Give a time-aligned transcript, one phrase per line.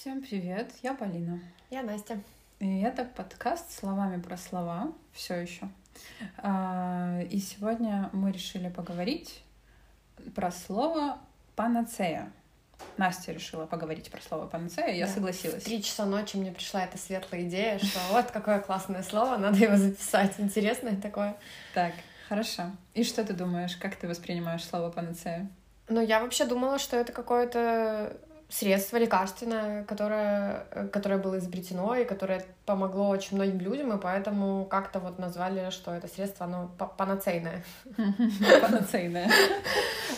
[0.00, 1.38] Всем привет, я Полина.
[1.68, 2.22] Я Настя.
[2.58, 5.68] И это подкаст словами про слова, все еще.
[6.38, 9.42] А, и сегодня мы решили поговорить
[10.34, 11.18] про слово
[11.54, 12.32] панацея.
[12.96, 15.12] Настя решила поговорить про слово панацея, я Да.
[15.12, 15.64] согласилась.
[15.64, 19.58] В три часа ночи мне пришла эта светлая идея, что вот какое классное слово, надо
[19.58, 20.32] его записать.
[20.38, 21.36] Интересное такое.
[21.74, 21.92] Так,
[22.26, 22.70] хорошо.
[22.94, 25.46] И что ты думаешь, как ты воспринимаешь слово панацея?
[25.90, 28.16] Но я вообще думала, что это какое-то
[28.50, 34.66] средство лекарственное, которое, э, которое было изобретено и которое помогло очень многим людям, и поэтому
[34.66, 37.62] как-то вот назвали, что это средство, оно па- панацейное.
[38.60, 39.30] Панацейное.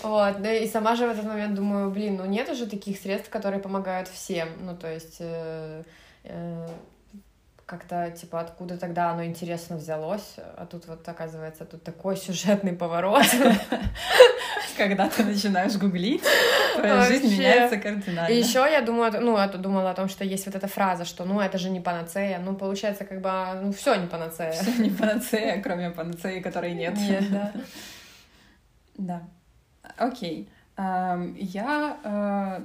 [0.02, 3.30] Вот, да и сама же в этот момент думаю, блин, ну нет уже таких средств,
[3.30, 4.48] которые помогают всем.
[4.58, 5.84] Ну, то есть э,
[6.24, 6.68] э,
[7.66, 13.24] как-то, типа, откуда тогда оно интересно взялось, а тут вот, оказывается, тут такой сюжетный поворот.
[14.76, 16.24] Когда ты начинаешь гуглить,
[16.74, 18.32] твоя жизнь меняется кардинально.
[18.32, 21.24] И еще я думаю, ну, я думала о том, что есть вот эта фраза, что,
[21.24, 22.38] ну, это же не панацея.
[22.38, 23.30] Ну, получается, как бы,
[23.62, 24.52] ну, все не панацея.
[24.52, 26.96] Всё не панацея, кроме панацеи, которой нет.
[26.96, 27.52] Нет, да.
[28.94, 29.22] Да.
[29.96, 30.48] Окей.
[30.76, 32.60] Я э,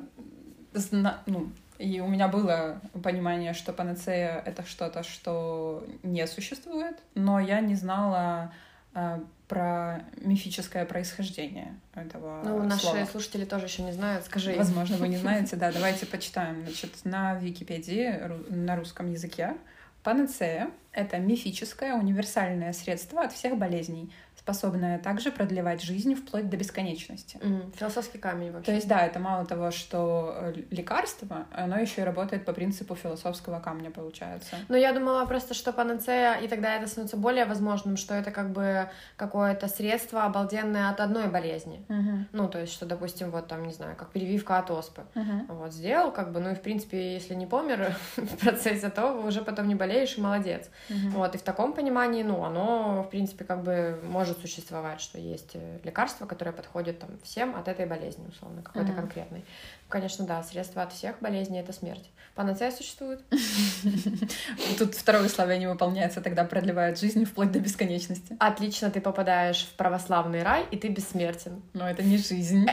[1.26, 7.59] ну, и у меня было понимание, что панацея— это что-то, что не существует, но я
[7.59, 8.53] не знала
[8.94, 13.05] э, про мифическое происхождение этого Ну, наши слова.
[13.05, 14.53] слушатели тоже еще не знают, скажи.
[14.58, 16.64] Возможно, вы не знаете, да, давайте почитаем.
[16.64, 19.55] Значит, на Википедии на русском языке
[20.03, 24.11] панацея— это мифическое универсальное средство от всех болезней,
[24.48, 27.38] способное также продлевать жизнь вплоть до бесконечности.
[27.44, 27.73] Мгм.
[27.73, 28.72] Философский камень вообще.
[28.72, 32.95] То есть, да, это мало того, что э, лекарство, оно еще и работает по принципу
[32.95, 34.56] философского камня, получается.
[34.70, 38.52] Но я думала просто, что панацея, и тогда это становится более возможным, что это как
[38.52, 41.86] бы какое-то средство обалденное от одной болезни.
[41.89, 42.28] Мгм.
[42.32, 45.02] Ну, то есть, что, допустим, вот там, не знаю, как прививка от оспы.
[45.16, 45.48] Мгм.
[45.50, 49.42] Вот, сделал, как бы, ну и, в принципе, если не помер в процессе, то уже
[49.42, 50.70] потом не болеешь, и молодец.
[50.88, 51.09] Мгм.
[51.11, 55.52] Вот, и в таком понимании, ну, оно, в принципе, как бы может существовать, что есть
[55.55, 59.02] э, лекарство, которое подходит там всем от этой болезни, условно, какой-то Мгм.
[59.02, 59.43] конкретной.
[59.89, 62.09] Конечно, да, средство от всех болезней— это смерть.
[62.36, 63.21] Панацея существует?
[64.77, 68.36] Тут второе условие не выполняется, тогда продлевает жизнь вплоть до бесконечности.
[68.39, 71.61] Отлично, ты попадаешь в православный рай, и ты бессмертен.
[71.73, 72.65] Но это не жизнь.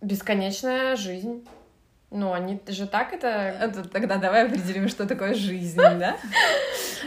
[0.00, 1.46] Бесконечная жизнь.
[2.14, 3.26] Ну, они же так это...
[3.26, 6.16] Это тогда давай определим, что такое жизнь, да?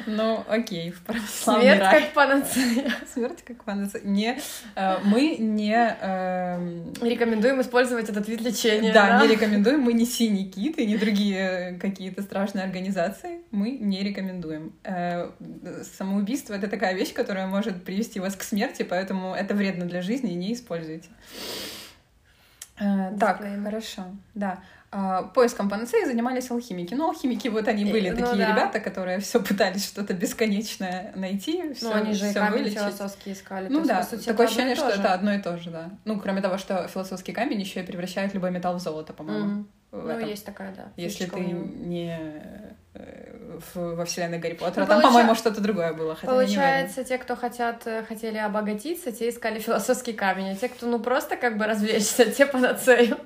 [0.05, 2.93] Ну, окей, в православный Смерть как панацея.
[3.13, 4.03] Смерть как панацея.
[4.03, 4.37] Не,
[4.75, 5.97] э, мы не...
[6.01, 8.91] эм, Рекомендуем использовать этот вид лечения.
[8.91, 9.79] Да, не рекомендуем.
[9.79, 13.39] Мы не синий кит и не другие какие-то страшные организации.
[13.51, 14.73] Мы не рекомендуем.
[14.83, 15.29] Э,
[15.97, 20.33] Самоубийство— это такая вещь, которая может привести вас к смерти, поэтому это вредно для жизни,
[20.33, 21.07] не используйте.
[22.79, 24.03] Э, Так, хорошо,
[24.35, 24.59] да.
[24.89, 26.93] А, Поиском панацеи занимались алхимики.
[26.93, 28.51] Ну, алхимики вот они Э, были ну такие да.
[28.53, 32.77] ребята, которые все пытались что-то бесконечное найти, Ну, всё- они же камень вылечить.
[32.79, 33.67] философский искали.
[33.67, 35.89] Ну да, сути, такое ощущение, что это одно и то же, да.
[36.05, 39.65] Ну, кроме того, что философский камень еще и превращает любой металл в золото, по-моему.
[39.91, 40.85] В Ну, есть такая, да.
[40.95, 42.17] Если ты не
[43.73, 44.81] в- во вселенной Гарри Поттера.
[44.81, 46.15] Ну, Там, получа- по-моему, что-то другое было.
[46.15, 46.27] Хотя.
[46.31, 50.99] Получается, те, кто хотят, э, хотели обогатиться, те искали философский камень, а те, кто ну
[50.99, 53.17] просто как бы развлечься, те панацею.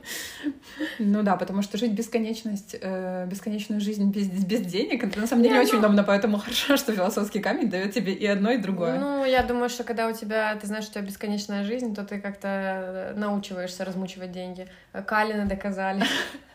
[0.99, 5.43] Ну да, потому что жить бесконечность, э, бесконечную жизнь без, без денег, это на самом
[5.43, 8.57] деле Не, очень ну- удобно, поэтому хорошо, что философский камень дает тебе и одно, и
[8.57, 8.99] другое.
[8.99, 12.03] Ну, я думаю, что когда у тебя, ты знаешь, что у тебя бесконечная жизнь, то
[12.05, 14.67] ты как-то э, научиваешься размучивать деньги.
[15.05, 16.03] Калины доказали.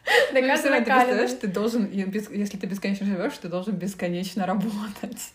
[0.33, 5.33] Ну, Доказано равно ты представляешь, ты должен, если ты бесконечно живешь, ты должен бесконечно работать.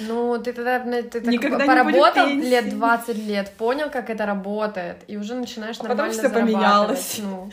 [0.00, 4.96] Ну, ты тогда ну, ты так Никогда поработал лет 20 лет, понял, как это работает,
[5.06, 7.16] и уже начинаешь А потом нормально всё поменялось.
[7.16, 7.50] зарабатывать, Ну.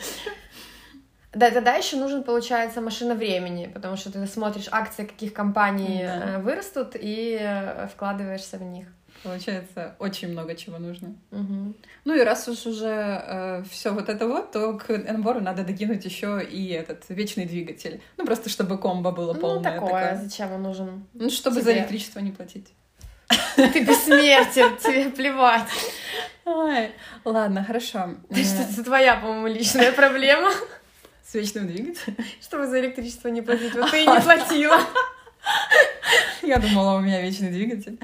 [1.32, 6.24] Да, тогда еще нужен, получается, машина времени, потому что ты смотришь акции, каких компаний Да.
[6.24, 8.86] э, вырастут, и э, вкладываешься в них.
[9.22, 11.14] Получается, очень много чего нужно.
[11.30, 11.74] Мгм.
[12.06, 16.42] Ну и раз уж уже все вот это вот, то к набору надо докинуть еще
[16.42, 18.00] и этот вечный двигатель.
[18.16, 19.62] Ну просто чтобы комбо было Ну, полное.
[19.74, 20.16] такое, такое.
[20.22, 21.06] зачем он нужен?
[21.12, 21.80] Ну, чтобы за тебе.
[21.80, 22.72] электричество не платить.
[23.56, 25.68] Ты бессмертен, тебе плевать.
[27.24, 28.14] Ладно, хорошо.
[28.30, 30.50] Э, что, это твоя, по-моему, личная проблема,
[31.24, 32.16] С вечным двигателем.
[32.40, 33.74] чтобы за электричество не платить.
[33.74, 34.80] Вот ты и не платила.
[36.42, 37.98] Я думала, у меня вечный двигатель.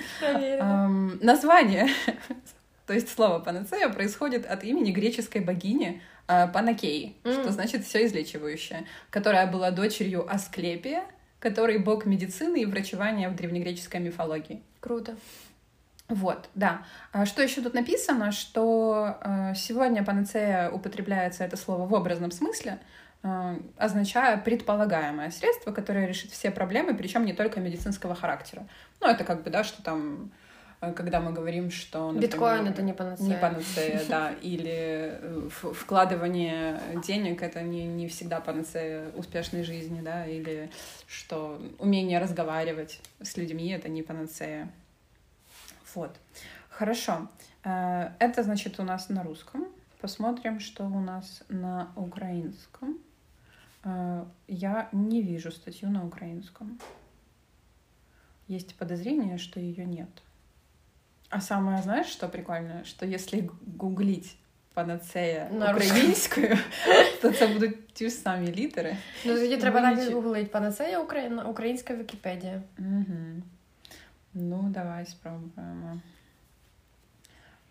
[0.61, 1.89] Ам, Название,
[2.87, 7.33] то есть слово панацея, происходит от имени греческой богини а, Панакеи, М.
[7.33, 11.05] что значит все излечивающее, которая была дочерью Асклепия,
[11.39, 14.63] который бог медицины и врачевания в древнегреческой мифологии.
[14.81, 15.17] Круто.
[16.09, 16.85] Вот, да.
[17.13, 22.73] А Что еще тут написано, что э, сегодня панацея употребляется это слово в образном смысле,
[22.73, 22.77] э,
[23.77, 28.67] означая предполагаемое средство, которое решит все проблемы, причем не только медицинского характера.
[29.01, 30.31] Ну, это как бы, да, что там
[30.81, 32.13] э, когда мы говорим, что...
[32.13, 33.29] Например, Биткоин— это не панацея.
[33.29, 34.33] Не панацея, да.
[34.43, 40.27] Или э, вкладывание денег— это не, не всегда панацея успешной жизни, да.
[40.27, 40.71] Или
[41.07, 44.71] что умение разговаривать с людьми— это не панацея.
[45.95, 46.15] Вот.
[46.69, 47.29] Хорошо.
[47.65, 49.67] Э, это, значит, у нас на русском.
[50.01, 52.99] Посмотрим, что у нас на украинском.
[54.48, 56.80] Я не вижу статью на украинском.
[58.48, 60.10] Есть подозрение, что ее нет.
[61.30, 62.84] А самое, знаешь, что прикольно?
[62.84, 64.38] Что если гуглить
[64.74, 66.58] панацея на українською,
[67.22, 68.98] то це будуть ті ж самі літери.
[69.26, 71.00] Ну тоді треба навіть гуглить панацея
[71.50, 72.62] українська Вікіпедія.
[72.80, 73.42] Угу.
[74.34, 76.02] Ну, давай спробуємо.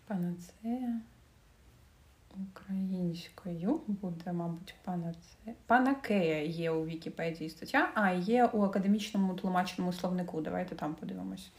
[0.07, 1.01] Панацея
[2.36, 5.54] Українською буде, мабуть, панацея.
[5.66, 10.40] Панакея є у Вікіпедії стаття, а є у академічному тлумаченому словнику.
[10.40, 11.50] Давайте там подивимось.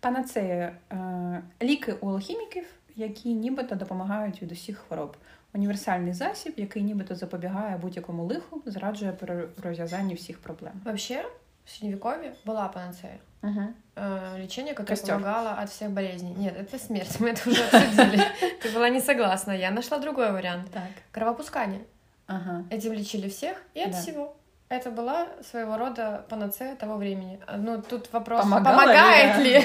[0.00, 2.64] Панацея е, ліки у алхіміків,
[2.96, 5.16] які нібито допомагають від усіх хвороб.
[5.54, 10.72] Універсальний засіб, який нібито запобігає будь-якому лиху, зраджує при розв'язанні всіх проблем.
[10.84, 11.24] Вообще,
[11.64, 13.18] в Средневековье была панацея.
[13.44, 13.74] Угу.
[13.96, 15.14] Э, лечение, которое Костер.
[15.14, 16.34] помогало от всех болезней.
[16.34, 18.22] Нет, это смерть, мы это уже обсудили.
[18.62, 19.52] Ты была не согласна.
[19.52, 20.70] Я нашла другой вариант.
[20.72, 20.88] Так.
[21.12, 21.82] Кровопускание.
[22.26, 22.64] Ага.
[22.70, 24.00] Этим лечили всех и от да.
[24.00, 24.36] всего.
[24.70, 27.38] Это была своего рода панацея того времени.
[27.58, 29.58] Ну, тут вопрос, Помогала помогает ли?
[29.58, 29.64] ли?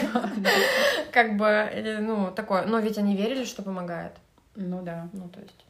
[1.12, 2.66] Как бы, ну, такое.
[2.66, 4.12] Но ведь они верили, что помогает.
[4.56, 5.08] Ну да.
[5.14, 5.66] Ну, то есть.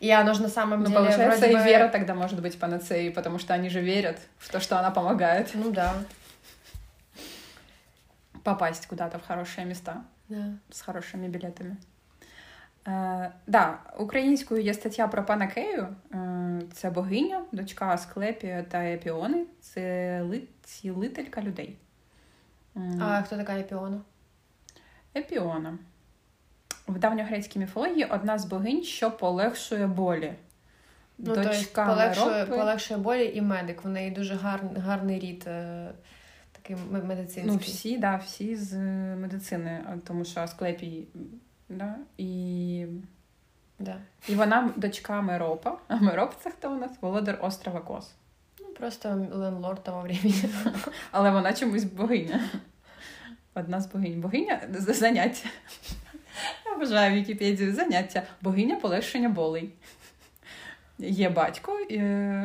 [0.00, 0.98] И оно же на самом ну, деле...
[0.98, 1.62] получается, и бы...
[1.62, 5.50] вера тогда может быть панацеей, потому что они же верят в то, что она помогает.
[5.54, 5.94] Ну да.
[8.44, 10.02] Попасть куда-то в хорошие места.
[10.28, 10.52] Да.
[10.70, 11.76] З хорошими білетами.
[12.86, 15.88] Е, да, Українською є стаття про пана Кею.
[16.14, 19.46] Е, це богиня, дочка Асклепія та Епіони.
[19.60, 21.76] Це ли, цілителька людей.
[23.00, 24.00] А хто така Епіона?
[25.16, 25.78] Епіона
[26.88, 30.32] в давньогрецькій міфології одна з богинь, що полегшує болі.
[31.18, 33.84] Ну, Дочка тобто полегшує, полегшує болі і медик.
[33.84, 35.48] В неї дуже гарний, гарний рід.
[36.70, 37.52] Е, такий медицинський.
[37.52, 38.76] Ну, всі, да, всі з
[39.16, 41.08] медицини, тому що Асклепій,
[41.68, 42.86] да, і
[43.78, 43.96] да.
[44.28, 45.78] і вона дочка Меропа.
[45.88, 46.90] А Мероп це хто у нас?
[47.00, 48.14] Володар острова Кос.
[48.60, 50.50] Ну, просто ленлорд того времени.
[51.10, 52.40] Але вона чомусь богиня.
[53.54, 54.20] Одна з богинь.
[54.20, 55.48] Богиня заняття.
[56.66, 58.22] Я вважаю Вікіпедію заняття.
[58.42, 59.72] Богиня полегшення болей.
[60.98, 61.78] Є батько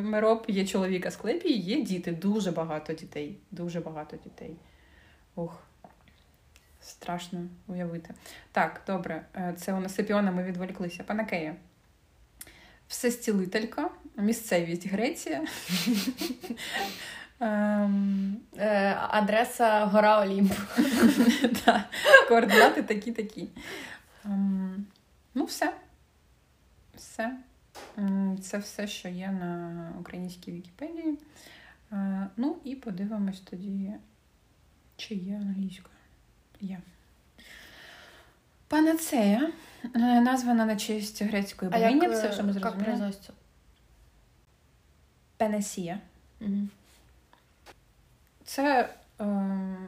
[0.02, 2.12] Мероп, є чоловік Асклепій, є діти.
[2.12, 3.38] Дуже багато дітей.
[3.52, 4.56] Дуже багато дітей.
[5.36, 5.64] Ух,
[6.82, 8.14] страшно уявити.
[8.52, 11.04] Так, добре, е, це у нас Епіона, ми відволіклися.
[11.04, 11.56] Панакея.
[12.88, 15.44] Всестілителька, місцевість Греція.
[17.40, 20.54] Ем, е, адреса Гора Олімп.
[22.28, 23.50] Координати такі-такі.
[24.26, 24.86] Ем,
[25.34, 25.74] ну, все.
[26.96, 27.38] Все.
[28.42, 31.18] Це все, що є на українській Вікіпедії.
[31.92, 33.94] Е, ну і подивимось тоді,
[34.96, 35.96] чи є англійською.
[36.62, 36.80] Є.
[38.68, 39.52] Панацея
[39.96, 42.00] е, названа на честь грецької богині.
[42.02, 43.14] Це вже ми зрозуміли.
[45.38, 46.00] Пенесія.
[46.42, 46.68] Угу.
[48.44, 48.89] Це,
[49.20, 49.88] э,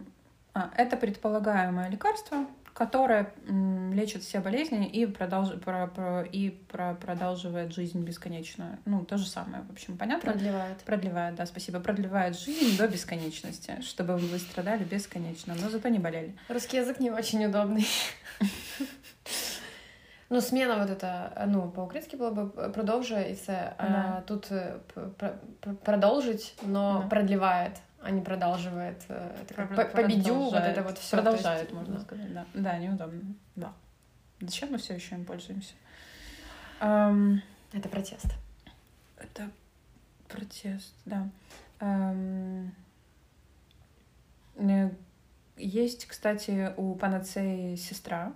[0.54, 6.95] а, это предполагаемое лекарство, которое м, лечит все болезни и, продолж, про, про, и про,
[6.95, 8.79] продолживает жизнь бесконечно.
[8.87, 10.33] Ну, то же самое, в общем, понятно?
[10.33, 10.79] Продлевает.
[10.79, 11.81] Продлевает, да, спасибо.
[11.81, 16.35] Продлевает жизнь до бесконечности, чтобы вы страдали бесконечно, но зато не болели.
[16.49, 17.87] Русский язык не очень удобный.
[20.33, 23.73] Ну, смена вот это, ну, по-українськи було б продовжує і все.
[23.79, 24.53] А тут
[25.85, 27.73] продолжить, но продлевает
[28.06, 29.04] а не продолживает.
[29.10, 31.18] Э, это как победю, вот это вот все.
[31.18, 32.00] Продолжает, есть, можно да.
[32.02, 32.46] сказать, да.
[32.54, 33.36] Да, неудобно.
[33.56, 33.74] Да.
[34.42, 35.74] Зачем мы все еще им пользуемся?
[36.80, 37.40] Um,
[37.74, 38.28] это протест.
[39.18, 39.50] Это
[40.28, 41.28] протест, да.
[41.80, 42.70] Um,
[45.58, 48.34] есть, кстати, у панацеи сестра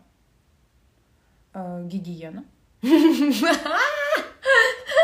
[1.54, 2.44] э, гигиена.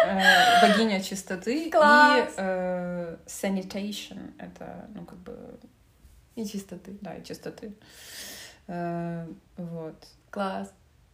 [0.06, 2.30] Э, богиня чистоты Класс.
[2.30, 5.38] и э, sanitation это ну как бы
[6.36, 7.74] и чистоты да и чистоты
[8.68, 10.72] э, вот класс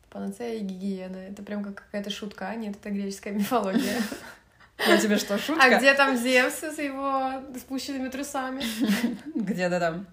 [0.09, 3.97] панацея и гигиена это прям как какая-то шутка а нет это греческая мифология
[4.87, 5.63] а тебе что, шутка?
[5.63, 8.63] А где там Зевс с его спущенными трусами?
[9.35, 10.07] Где-то там.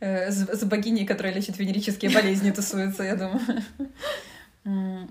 [0.00, 3.62] Э, с, богиней, которая лечит венерические болезни, тусуется, я думаю.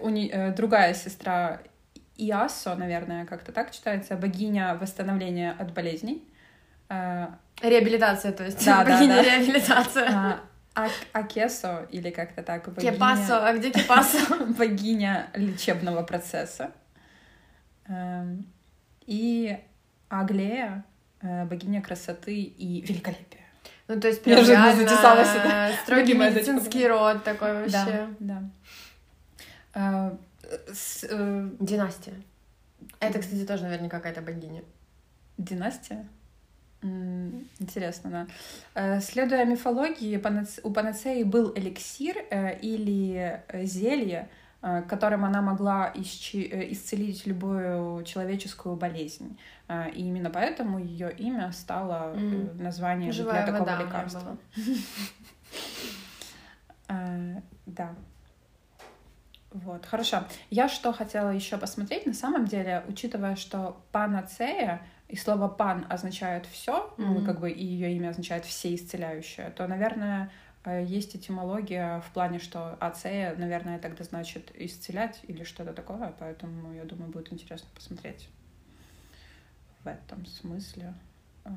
[0.00, 1.60] У не, э, другая сестра
[2.16, 6.22] Иасо, наверное, как-то так читается, богиня восстановления от болезней.
[6.88, 7.28] Э,
[7.60, 8.64] Реабилитация, то есть.
[8.64, 9.22] Да, да, богиня да.
[9.22, 10.08] реабилитация.
[10.12, 10.40] а,
[10.74, 14.18] а- Акесо, или как-то так, богиня, Кепасо, а где Кепасо?
[14.58, 16.70] богиня лечебного процесса.
[17.88, 18.46] Эм,
[19.06, 19.58] И
[20.08, 20.84] Аглея,
[21.20, 23.42] э, богиня красоты и великолепия.
[23.88, 28.08] Ну, то есть, прям Неожиданно реально строгий медицинский род такой вообще.
[28.20, 28.42] Да,
[29.74, 30.12] да.
[30.72, 32.14] С- э, Династия.
[33.00, 34.62] Это, кстати, тоже наверняка какая-то богиня.
[35.38, 36.06] Династия?
[36.82, 38.26] Интересно, да.
[38.74, 40.20] Э, Следуя мифологии,
[40.62, 44.28] у панацеи был эликсир э, или э, зелье,
[44.88, 49.38] которым она могла исчи- исцелить любую человеческую болезнь.
[49.94, 52.14] И именно поэтому ее имя стало
[52.58, 54.38] названием Живая для такого лекарства.
[57.66, 57.94] Да.
[59.54, 60.24] Вот, хорошо.
[60.50, 66.44] Я что хотела еще посмотреть, на самом деле, учитывая, что панацея и слово пан означает
[66.46, 67.24] все, ну, Мгм.
[67.24, 70.32] как бы и ее имя означает все исцеляющее, то, наверное,
[70.64, 76.74] э, есть этимология в плане, что ацея, наверное, тогда значит исцелять или что-то такое, поэтому
[76.74, 78.28] я думаю, будет интересно посмотреть
[79.84, 80.94] в этом смысле.
[81.44, 81.50] Э,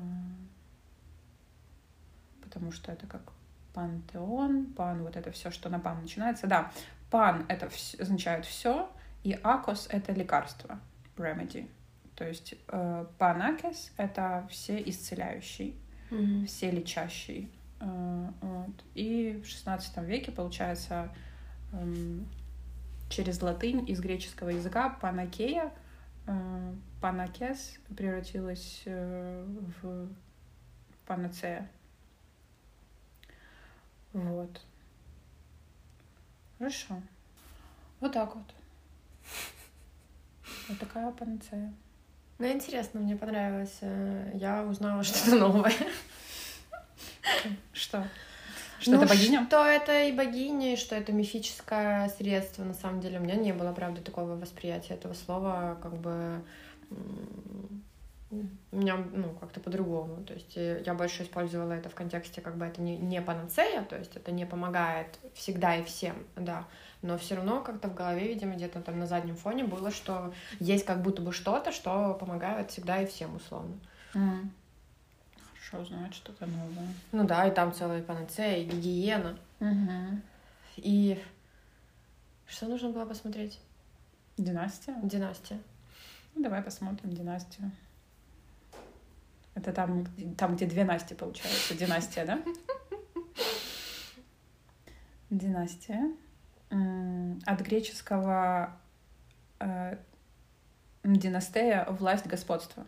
[2.42, 3.32] Потому что это как
[3.74, 6.46] пантеон, пан, вот это все, что на пан начинается.
[6.46, 6.70] Да,
[7.10, 8.90] пан это вс- означает все,
[9.24, 10.78] и акос это лекарство,
[11.16, 11.68] remedy.
[12.14, 15.76] То есть э, панакес это все исцеляющий,
[16.10, 16.46] Мгм.
[16.46, 17.50] все лечащий.
[17.80, 18.84] Э, вот.
[18.94, 21.14] И в XVI веке, получается,
[21.72, 22.26] эм,
[23.08, 25.72] через латынь из греческого языка панакея,
[26.26, 29.44] э, панакес превратилась э,
[29.82, 30.08] в
[31.06, 31.70] панацея.
[34.12, 34.60] Вот.
[36.58, 37.00] Хорошо.
[38.00, 38.44] Вот так вот.
[40.68, 41.72] Вот такая панацея.
[42.38, 43.78] Ну, интересно, мне понравилось.
[43.80, 45.72] Э, Я узнала что-то новое.
[47.72, 48.06] Что?
[48.80, 49.44] Что Ну, это богиня?
[49.46, 52.62] Что это и богиня, и что это мифическое средство.
[52.64, 56.42] На самом деле, у меня не было, правда, такого восприятия этого слова, как бы
[58.30, 60.22] у меня, ну, как-то по-другому.
[60.24, 63.82] То есть э, я больше использовала это в контексте, как бы это не, не панацея,
[63.82, 66.66] то есть это не помогает всегда и всем, да.
[67.00, 70.84] Но все равно как-то в голове, видимо, где-то там на заднем фоне было, что есть
[70.84, 73.78] как будто бы что-то, что помогает всегда и всем, условно.
[74.14, 74.52] М.
[75.54, 76.88] Хорошо узнать что-то новое.
[77.12, 79.38] Ну да, и там целая панацея, и гигиена.
[79.60, 80.20] Угу.
[80.76, 81.22] И
[82.46, 83.58] что нужно было посмотреть?
[84.36, 84.96] Династия?
[85.02, 85.58] Династия.
[86.34, 87.70] Ну, давай посмотрим династию.
[89.58, 91.74] Это там, там, где две Насти, получается.
[91.74, 92.40] Династия, да?
[95.30, 96.14] Династия.
[96.70, 98.78] От греческого
[99.58, 99.96] э,
[101.02, 102.86] династея— власть, господство.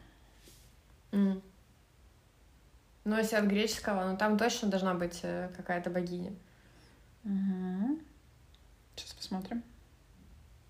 [1.10, 1.42] М.
[3.04, 6.32] Ну, если от греческого, ну там точно должна быть э, какая-то богиня.
[8.94, 9.64] Сейчас посмотрим.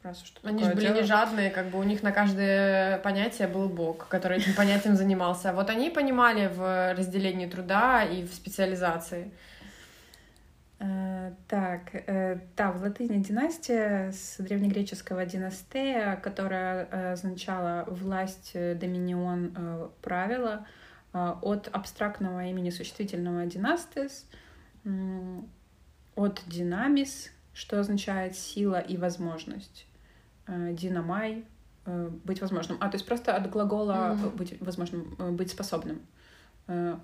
[0.02, 3.68] Раз уж Они же были не жадные, как бы у них на каждое понятие был
[3.68, 5.50] бог, который этим понятием занимался.
[5.50, 9.30] А Вот они понимали в разделении труда и в специализации.
[10.78, 18.74] Э, Так, э, да, в латыни династия с древнегреческого династея, которая э, означала власть, э,
[18.74, 20.66] доминион, э, правила,
[21.12, 24.26] э, от абстрактного имени существительного династес,
[26.16, 29.86] от динамис, что означает сила и возможность,
[30.50, 31.44] э, динамай,
[31.86, 32.78] э, быть возможным.
[32.80, 36.02] А, то есть просто от глагола э, быть возможным, быть способным.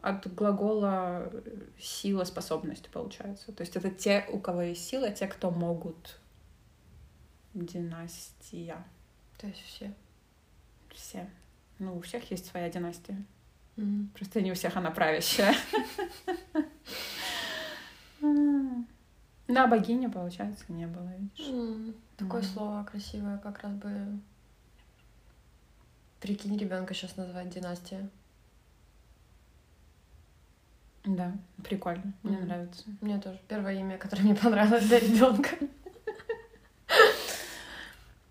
[0.03, 1.33] От глагола
[1.81, 3.51] сила, способность получается.
[3.51, 6.21] То есть это те, у кого есть сила, те, кто могут.
[7.53, 8.85] Династия.
[9.39, 9.93] То есть все.
[10.95, 11.29] Все.
[11.81, 13.17] Ну, у всех есть своя династия.
[13.75, 14.11] Мгм.
[14.15, 15.55] Просто не у всех она правящая.
[19.57, 21.49] Да, богиня, получается, не было, видишь.
[21.49, 22.51] М, Такое Мгм.
[22.51, 23.91] слово красивое, как раз бы.
[26.21, 28.07] Прикинь, ребенка сейчас называть династия.
[31.07, 31.33] Да,
[31.65, 32.47] прикольно, мне Мгм.
[32.49, 32.85] нравится.
[33.01, 33.39] Мне тоже.
[33.49, 35.49] Первое имя, которое мне понравилось для ребенка.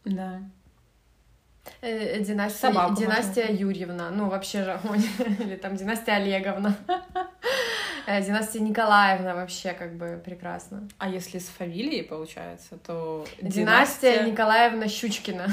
[0.03, 0.41] Да.
[1.81, 1.87] Э,
[2.19, 3.05] э, Династия, Собаку можно.
[3.05, 4.11] династия Юрьевна.
[4.11, 4.79] Ну, вообще же,
[5.39, 6.77] или там династия Олеговна.
[8.07, 10.87] Э, Династия Николаевна вообще как бы прекрасно.
[10.99, 15.47] А если с фамилией получается, то Династия Николаевна Щучкина.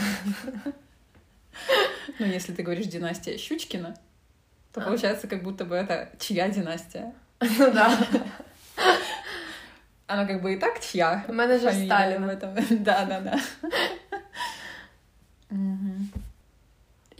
[2.18, 3.94] Ну, если ты говоришь династия Щучкина,
[4.73, 4.85] то А.
[4.85, 7.12] получается, как будто бы это чья династия.
[7.40, 7.99] Ну да.
[10.06, 11.25] Она как бы и так чья.
[11.28, 12.26] Менеджер Сталина.
[12.26, 12.54] в этом.
[12.82, 13.38] Да, да, да.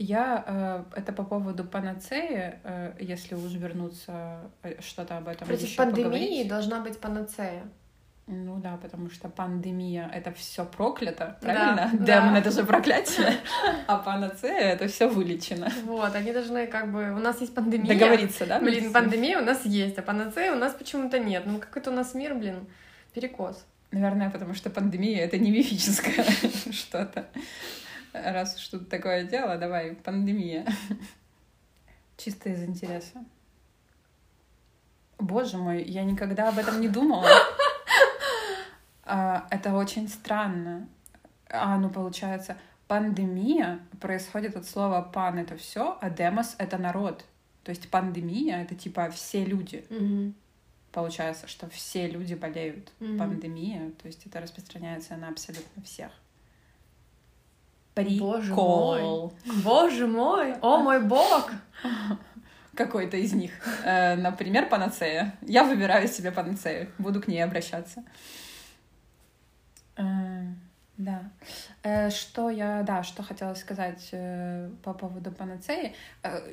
[0.05, 5.75] Я э, это по поводу панацеи, э, если уж вернуться э, что-то об этом Против
[5.77, 6.47] пандемии поговорить.
[6.49, 7.63] должна быть панацея.
[8.27, 11.89] Ну да, потому что пандемия это все проклято, Да, правильно?
[11.93, 12.05] да.
[12.05, 13.33] Демон это же проклятие,
[13.87, 15.69] а панацея это все вылечено.
[15.85, 17.13] Вот, они должны как бы...
[17.13, 17.93] У нас есть пандемия.
[17.93, 18.59] Договориться, да?
[18.59, 18.93] Блин, вместе?
[18.93, 21.43] пандемия у нас есть, а панацея у нас почему-то нет.
[21.45, 22.67] Ну, как это у нас мир, блин,
[23.13, 23.65] перекос.
[23.91, 26.25] Наверное, потому что пандемия это не мифическое
[26.71, 27.25] что-то.
[28.13, 30.65] Раз уж тут такое дело, давай, пандемия.
[32.17, 33.25] Чисто из интереса.
[35.17, 37.27] Боже мой, я никогда об этом не думала.
[39.05, 40.87] А, Это очень странно.
[41.49, 47.25] А, ну получается, пандемия происходит от слова пан это все, а демос это народ.
[47.65, 49.83] То есть пандемия это типа все люди.
[50.93, 52.93] Получается, что все люди болеют.
[52.99, 53.17] Мгм.
[53.17, 56.11] Пандемия, то есть это распространяется на абсолютно всех.
[57.95, 59.33] Боже Прикол.
[59.63, 61.51] Боже мой, о мой бог!
[62.75, 63.51] Какой-то из них.
[63.85, 65.35] Э, Например, панацея.
[65.41, 66.89] Я выбираю себе панацею.
[66.97, 68.03] Буду к ней обращаться.
[69.95, 70.45] Э,
[70.97, 71.21] Да.
[71.83, 74.09] Э, Что я, да, что хотела сказать
[74.83, 75.93] по поводу панацеи.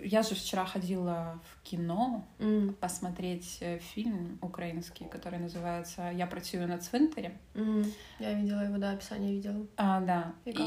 [0.05, 3.63] Я же вчера ходила в кино М, посмотреть
[3.95, 7.33] фильм украинский, который называется «Я працюю на цвинтаре».
[7.55, 7.85] м.
[8.19, 9.67] Я видела его, да, описание видела.
[9.77, 10.33] А, да.
[10.45, 10.67] И как?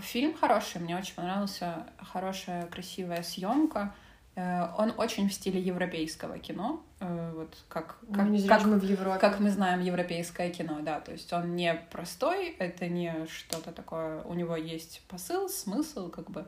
[0.00, 1.86] Фильм хороший, мне очень понравился.
[1.98, 3.94] Хорошая, красивая съемка.
[4.36, 6.82] Э, Он очень в стиле европейского кино.
[7.00, 9.18] Э, Вот как, Ну, как, зря как, мы в Европе.
[9.18, 11.00] как мы знаем европейское кино, да.
[11.00, 14.22] То есть он не простой, это не что-то такое.
[14.22, 16.46] У него есть посыл, смысл, как бы.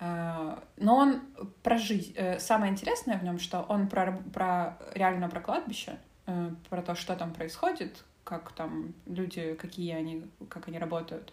[0.00, 1.20] Э, Но он
[1.62, 2.16] про жизнь.
[2.38, 5.98] Самое интересное в нем, что он про, про реально про кладбище,
[6.70, 11.32] про то, что там происходит, как там люди, какие они, как они работают.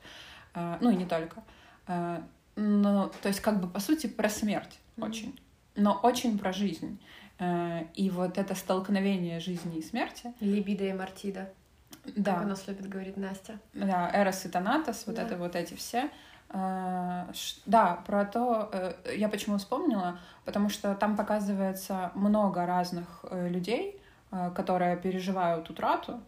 [0.53, 1.43] Э, Ну и не только.
[1.87, 2.21] Э,
[2.55, 5.09] Но, то есть, как бы, по сути, про смерть Мгм.
[5.09, 5.39] очень.
[5.75, 6.99] Но очень про жизнь.
[7.39, 11.49] Э, И вот это столкновение жизни и смерти, Либидо и Мартида.
[12.15, 13.59] да, Как у нас любит говорить Настя.
[13.73, 15.23] да, Эрос и Танатос, вот Да.
[15.23, 16.09] это вот эти все.
[17.65, 24.01] Да, про то, я почему вспомнила, потому что там показывается много разных людей,
[24.55, 26.19] которые переживают утрату,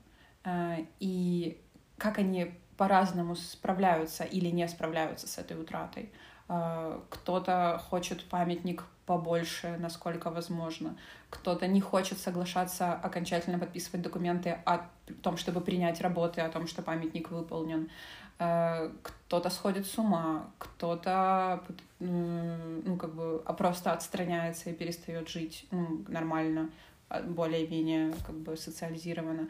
[1.00, 1.62] и
[1.98, 6.12] как они по-разному справляются или не справляются с этой утратой.
[6.50, 10.98] Э, Кто-то хочет памятник побольше, насколько возможно.
[11.30, 14.82] Кто-то не хочет соглашаться окончательно подписывать документы о
[15.22, 17.89] том, чтобы принять работы, о том, что памятник выполнен.
[18.38, 21.63] Э, Кто-то сходит с ума, кто-то
[22.00, 26.69] ну, как бы а просто отстраняется и перестает жить ну, нормально,
[27.08, 29.48] а, более-менее как бы социализированно.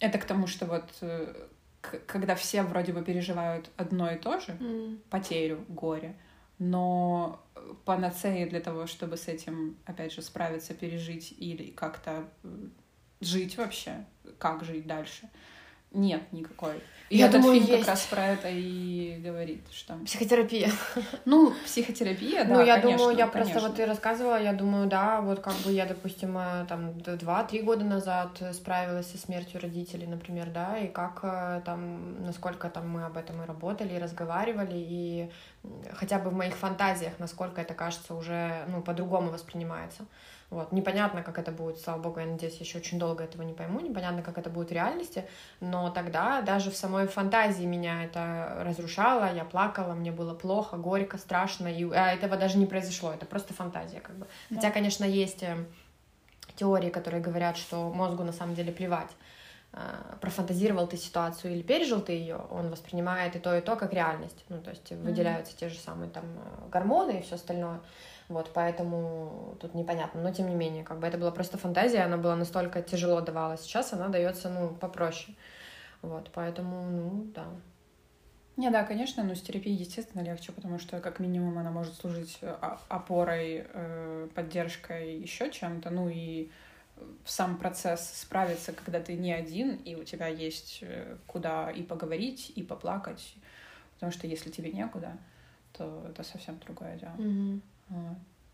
[0.00, 1.46] Это к тому, что вот э,
[2.06, 5.00] когда все вроде бы переживают одно и то же, М.
[5.10, 6.14] потерю, горе,
[6.58, 7.44] но
[7.84, 12.28] панацеи для того, чтобы с этим, опять же, справиться, пережить или как-то
[13.20, 14.04] жить вообще,
[14.38, 15.28] как жить дальше,
[15.92, 16.80] нет никакой.
[17.10, 17.80] И Я этот думаю, фильм есть.
[17.80, 19.94] как раз про это и говорит, что...
[20.06, 20.70] Психотерапия.
[21.26, 23.52] Ну, психотерапия, да, ну, я конечно, думаю, я конечно.
[23.52, 27.16] просто вот ты рассказывала, я думаю, да, вот как бы я, допустим, э, там д-
[27.16, 32.88] два-три года назад справилась со смертью родителей, например, да, и как э, там, насколько там
[32.88, 35.30] мы об этом и работали, и разговаривали, и
[35.92, 40.06] хотя бы в моих фантазиях, насколько это кажется уже, ну, по-другому воспринимается.
[40.52, 40.70] Вот.
[40.70, 44.22] Непонятно, как это будет, слава богу, я надеюсь, еще очень долго этого не пойму, непонятно,
[44.22, 45.24] как это будет в реальности,
[45.60, 51.16] но тогда даже в самой фантазии меня это разрушало, я плакала, мне было плохо, горько,
[51.16, 54.26] страшно, и а этого даже не произошло, это просто фантазия как бы.
[54.50, 54.56] Да.
[54.56, 55.56] Хотя, конечно, есть э,
[56.54, 59.10] теории, которые говорят, что мозгу на самом деле плевать,
[59.72, 59.78] э,
[60.20, 64.44] профантазировал ты ситуацию или пережил ты ее, он воспринимает и то, и то как реальность.
[64.50, 67.80] Ну, то есть выделяются те же самые там э, гормоны и все остальное.
[68.32, 70.22] Вот, поэтому тут непонятно.
[70.22, 73.60] Но тем не менее, как бы это была просто фантазия, она была настолько тяжело давалась.
[73.60, 75.36] Сейчас она дается, ну, попроще.
[76.00, 77.44] Вот, поэтому, ну, да.
[78.56, 82.38] Не, да, конечно, но с терапией, естественно, легче, потому что, как минимум, она может служить
[82.40, 82.56] э,
[82.88, 85.90] опорой, э, поддержкой, еще чем-то.
[85.90, 86.50] Ну и
[87.26, 92.50] сам процесс справиться, когда ты не один, и у тебя есть э, куда и поговорить,
[92.56, 93.34] и поплакать.
[93.94, 95.18] Потому что если тебе некуда,
[95.74, 97.14] то это совсем другое дело.
[97.16, 97.60] Вот.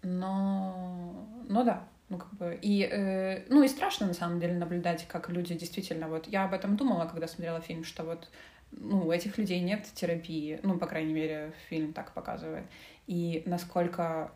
[0.02, 5.06] Но, но да, ну как бы и э, ну и страшно на самом деле наблюдать,
[5.08, 8.30] как люди действительно вот я об этом думала, когда смотрела фильм, что вот
[8.70, 12.64] ну у этих людей нет терапии, ну по крайней мере фильм так показывает,
[13.06, 14.30] и насколько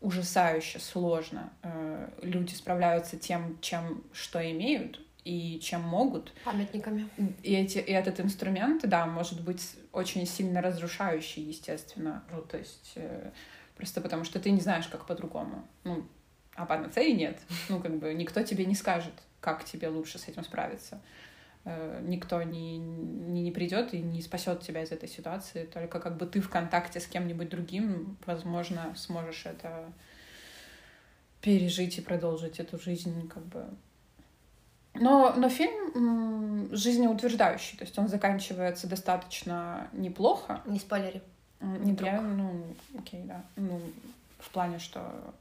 [0.00, 6.32] ужасающе сложно э, люди справляются тем, чем что имеют, и чем могут.
[6.44, 7.08] Памятниками.
[7.42, 12.24] И, эти, и этот инструмент, да, может быть очень сильно разрушающий, естественно.
[12.32, 13.30] Ну, то есть э,
[13.78, 15.66] просто потому что ты не знаешь, как по-другому.
[15.84, 16.06] Ну,
[16.54, 17.38] а панацеи нет.
[17.70, 21.00] Ну, как бы никто тебе не скажет, как тебе лучше с этим справиться.
[21.64, 25.64] Э, никто не, не, не придет и не спасет тебя из этой ситуации.
[25.64, 29.92] Только как бы ты в контакте с кем-нибудь другим, возможно, сможешь это
[31.40, 33.70] пережить и продолжить эту жизнь как бы
[35.00, 40.62] но, но фильм жизнеутверждающий, то есть он заканчивается достаточно неплохо.
[40.66, 41.22] Не спойлери.
[41.60, 42.64] Не прям, ну,
[42.98, 43.42] окей, да.
[43.56, 43.80] Ну,
[44.38, 45.34] в плане, что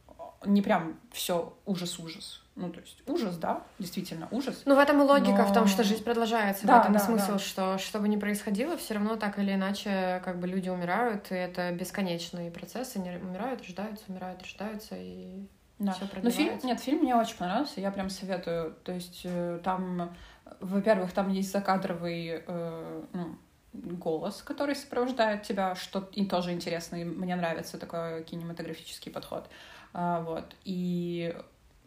[0.45, 2.41] не прям все ужас-ужас.
[2.56, 4.63] Ну, то есть ужас, да, действительно ужас.
[4.65, 5.47] Ну, в этом и логика, но...
[5.47, 6.65] в том, что жизнь продолжается.
[6.65, 7.39] Да, в этом да, смысл, да.
[7.39, 11.36] что что бы ни происходило, все равно так или иначе, как бы люди умирают, и
[11.36, 15.45] это бесконечные процессы, они умирают, рождаются, умирают, рождаются, и
[15.77, 15.91] да.
[15.91, 18.75] Все ну, фильм, нет, фильм мне очень понравился, я прям советую.
[18.84, 20.15] То есть э, там,
[20.60, 23.38] во-первых, там есть закадровый э, ну,
[23.73, 29.47] голос, который сопровождает тебя, что и тоже интересно, и мне нравится такой кинематографический подход.
[29.93, 30.56] А, вот.
[30.63, 31.36] И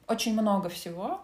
[0.07, 1.23] очень много всего,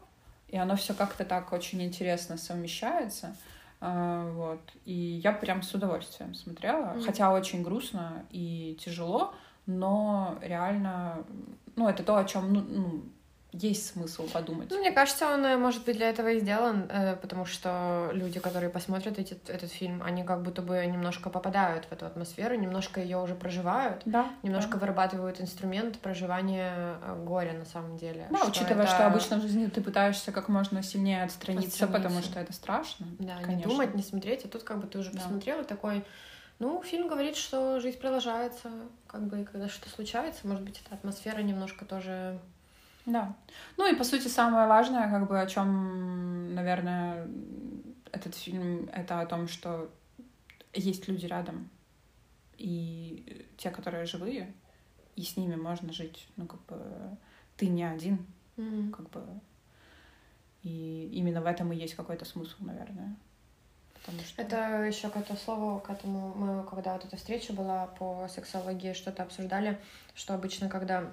[0.49, 3.37] и оно все как-то так очень интересно совмещается.
[3.81, 4.61] А, вот.
[4.85, 7.05] И я прям с удовольствием смотрела, mm-hmm.
[7.05, 9.35] хотя очень грустно и тяжело,
[9.67, 11.25] но реально
[11.77, 13.03] ну, это то, о чем ну, ну,
[13.57, 14.71] есть смысл подумать.
[14.71, 18.41] Ну, мне кажется, он, э, может быть, для этого и сделан, э, потому что люди,
[18.41, 23.01] которые посмотрят эти, этот фильм, они как будто бы немножко попадают в эту атмосферу, немножко
[23.01, 24.79] ее уже проживают, да, немножко да.
[24.79, 28.27] вырабатывают инструмент проживания э, горя на самом деле.
[28.31, 28.95] Да, что учитывая, это...
[28.95, 33.07] что обычно в жизни ты пытаешься как можно сильнее отстраниться, потому что это страшно.
[33.19, 33.53] Да, конечно.
[33.53, 35.19] не думать, не смотреть, а тут как бы ты уже да.
[35.19, 36.05] посмотрела такой
[36.59, 38.71] ну, фильм говорит, что жизнь продолжается,
[39.07, 42.41] как бы, когда что-то случается, может быть, эта атмосфера немножко тоже...
[43.07, 43.37] Да.
[43.77, 47.29] Ну и, по сути, самое важное, как бы, о чем, наверное,
[48.13, 49.91] этот фильм, это о том, что
[50.75, 51.71] есть люди рядом,
[52.59, 54.53] и те, которые живые,
[55.15, 57.17] и с ними можно жить, ну, как бы,
[57.57, 58.91] ты не один, mm-hmm.
[58.91, 59.25] как бы,
[60.63, 63.17] и именно в этом и есть какой-то смысл, наверное
[64.07, 64.43] потому что...
[64.43, 66.33] Это еще какое-то слово к этому.
[66.35, 69.79] Мы, когда вот эта встреча была по сексологии, что-то обсуждали,
[70.15, 71.11] что обычно, когда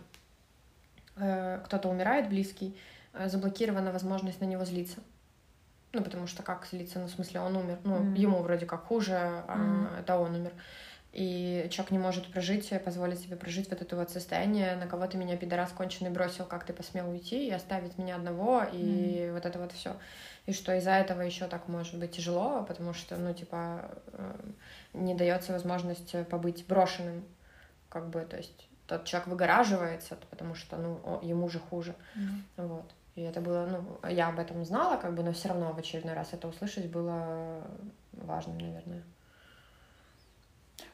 [1.16, 2.78] кто-то умирает, близкий,
[3.14, 5.00] э, заблокирована возможность на него злиться.
[5.92, 7.00] Ну, потому что как злиться?
[7.00, 7.80] Ну, в смысле, он умер.
[7.84, 8.18] Ну, mm-hmm.
[8.18, 10.00] ему вроде как хуже, а mm-hmm.
[10.00, 10.52] это он умер.
[11.12, 15.18] И человек не может прожить, позволить себе прожить вот это вот состояние, на кого ты
[15.18, 19.34] меня, пидорас конченый, бросил, как ты посмел уйти и оставить меня одного, и mm-hmm.
[19.34, 19.96] вот это вот все
[20.46, 24.52] и что из-за этого еще так может быть тяжело, потому что, ну, типа, э,
[24.94, 27.24] не дается возможность побыть брошенным,
[27.90, 32.68] как бы, то есть тот человек выгораживается, потому что, ну, ему же хуже, mm-hmm.
[32.68, 32.92] вот.
[33.16, 36.14] И это было, ну, я об этом знала, как бы, но все равно в очередной
[36.14, 37.62] раз это услышать было
[38.14, 39.04] важным, наверное.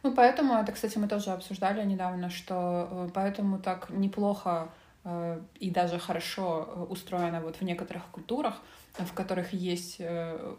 [0.03, 4.69] Ну, поэтому, это, кстати, мы тоже обсуждали недавно, что э, поэтому так неплохо
[5.03, 8.55] э, и даже хорошо устроено вот в некоторых культурах,
[8.97, 10.55] в которых есть э,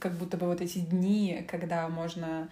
[0.00, 2.48] как будто бы вот эти дни, когда можно э,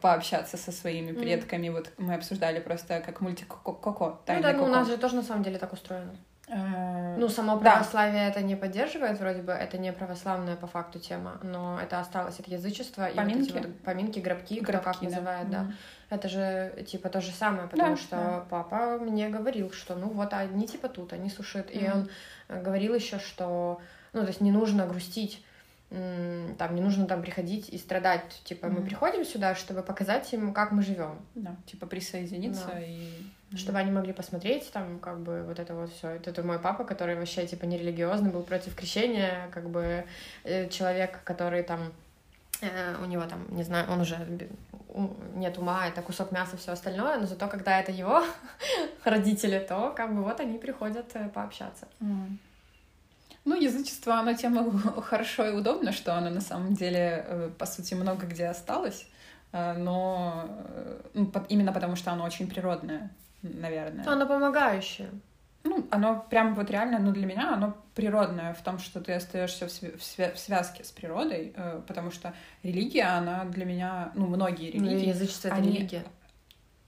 [0.00, 1.68] пообщаться со своими предками.
[1.68, 1.72] Mm.
[1.72, 4.20] Вот мы обсуждали просто как мультик Коко.
[4.26, 6.16] Ну да, ну у нас же тоже на самом деле так устроено.
[6.46, 8.28] Э, ну, само православие да.
[8.28, 12.48] это не поддерживает, вроде бы, это не православная по факту тема, но это осталось от
[12.48, 13.08] язычества.
[13.14, 13.48] Поминки?
[13.48, 15.06] И вот эти вот поминки, гробки, гробки кто как да.
[15.06, 15.58] называет, да.
[15.58, 15.74] Mm-hmm.
[16.10, 18.46] Это же типа то же самое, потому да, что да.
[18.50, 21.70] папа мне говорил, что ну вот они типа тут, они сушат.
[21.70, 21.86] Mm-hmm.
[21.86, 23.80] И он говорил еще, что
[24.12, 25.42] ну, то есть не нужно грустить,
[26.58, 28.40] там не нужно там приходить и страдать.
[28.44, 28.80] Типа, mm-hmm.
[28.80, 31.18] мы приходим сюда, чтобы показать им, как мы живем.
[31.34, 32.80] Да, типа присоединиться да.
[32.80, 33.08] и.
[33.56, 36.08] Чтобы они могли посмотреть, там, как бы, вот это вот все.
[36.08, 40.04] Это, это мой папа, который вообще, типа, нерелигиозный, был против крещения, как бы,
[40.42, 41.92] э, человек, который там
[42.62, 44.18] э, у него там, не знаю, он уже
[45.34, 48.22] нет ума, это кусок мяса, все остальное, но зато когда это его
[49.04, 51.86] родители, то как бы вот они приходят э, пообщаться.
[52.00, 52.38] Mm.
[53.44, 57.94] Ну, язычество, оно тем хорошо и удобно, что оно на самом деле, э, по сути,
[57.94, 59.06] много где осталось,
[59.52, 63.10] э, но э, ну, именно потому, что оно очень природное,
[63.42, 64.06] наверное.
[64.08, 65.10] Оно помогающее.
[65.62, 69.66] Ну, оно прям вот реально, ну, для меня оно природное в том, что ты остаешься
[69.66, 71.54] в, свя- в связке с природой,
[71.86, 75.06] потому что религия, она для меня, ну, многие религии...
[75.06, 75.72] Ну, язычество— это они...
[75.72, 76.04] религия.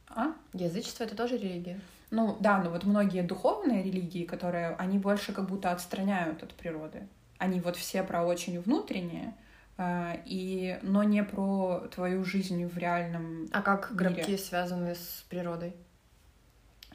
[0.09, 0.33] А?
[0.53, 1.81] Язычество— это тоже религия.
[2.11, 7.09] Ну да, но вот многие духовные религии, которые, они больше как будто отстраняют от природы.
[7.39, 9.35] Они вот все про очень внутреннее,
[9.77, 14.11] э, и, но не про твою жизнь в реальном А как мире.
[14.11, 15.75] гробки связаны с природой?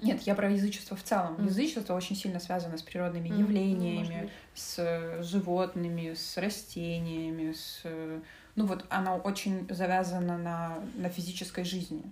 [0.01, 1.35] Нет, я про язычество в целом.
[1.35, 1.45] Mm.
[1.45, 3.37] Язычество очень сильно связано с природными mm.
[3.37, 7.83] явлениями, с э, животными, с растениями, с...
[8.55, 12.03] Ну вот оно очень завязано на, на физической жизни,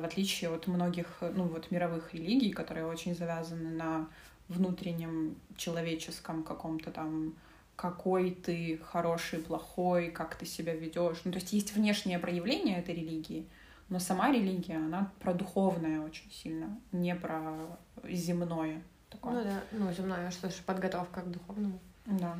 [0.00, 4.08] в отличие от многих, ну вот мировых религий, которые очень завязаны на
[4.48, 7.34] внутреннем человеческом каком-то там
[7.76, 11.20] какой ты хороший, плохой, как ты себя ведешь.
[11.24, 13.48] Ну, то есть есть внешнее проявление этой религии,
[13.88, 18.82] но сама религия, она про духовное очень сильно, не про земное.
[19.10, 19.32] Такое.
[19.32, 21.78] Ну да, ну земное, что же подготовка к духовному.
[22.06, 22.38] Да.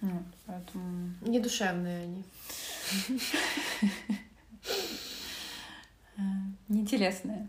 [0.00, 1.10] Ну, поэтому...
[1.22, 2.24] Не душевные они.
[6.68, 7.48] Неинтересные.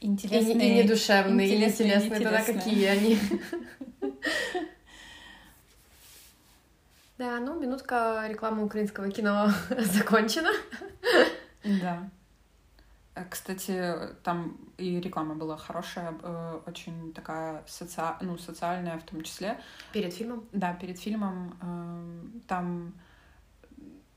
[0.00, 0.56] Интересные.
[0.56, 3.18] И, и недушевные, интересные, интересные, тогда какие они?
[7.18, 10.50] Да, ну, минутка рекламы украинского кино закончена.
[11.62, 12.10] Да.
[13.14, 18.02] Э, кстати, там и реклама была хорошая, э, очень такая соци...
[18.22, 19.60] ну, социальная в том числе.
[19.92, 20.48] Перед фильмом?
[20.52, 21.56] Да, перед фильмом.
[21.62, 22.92] Э, там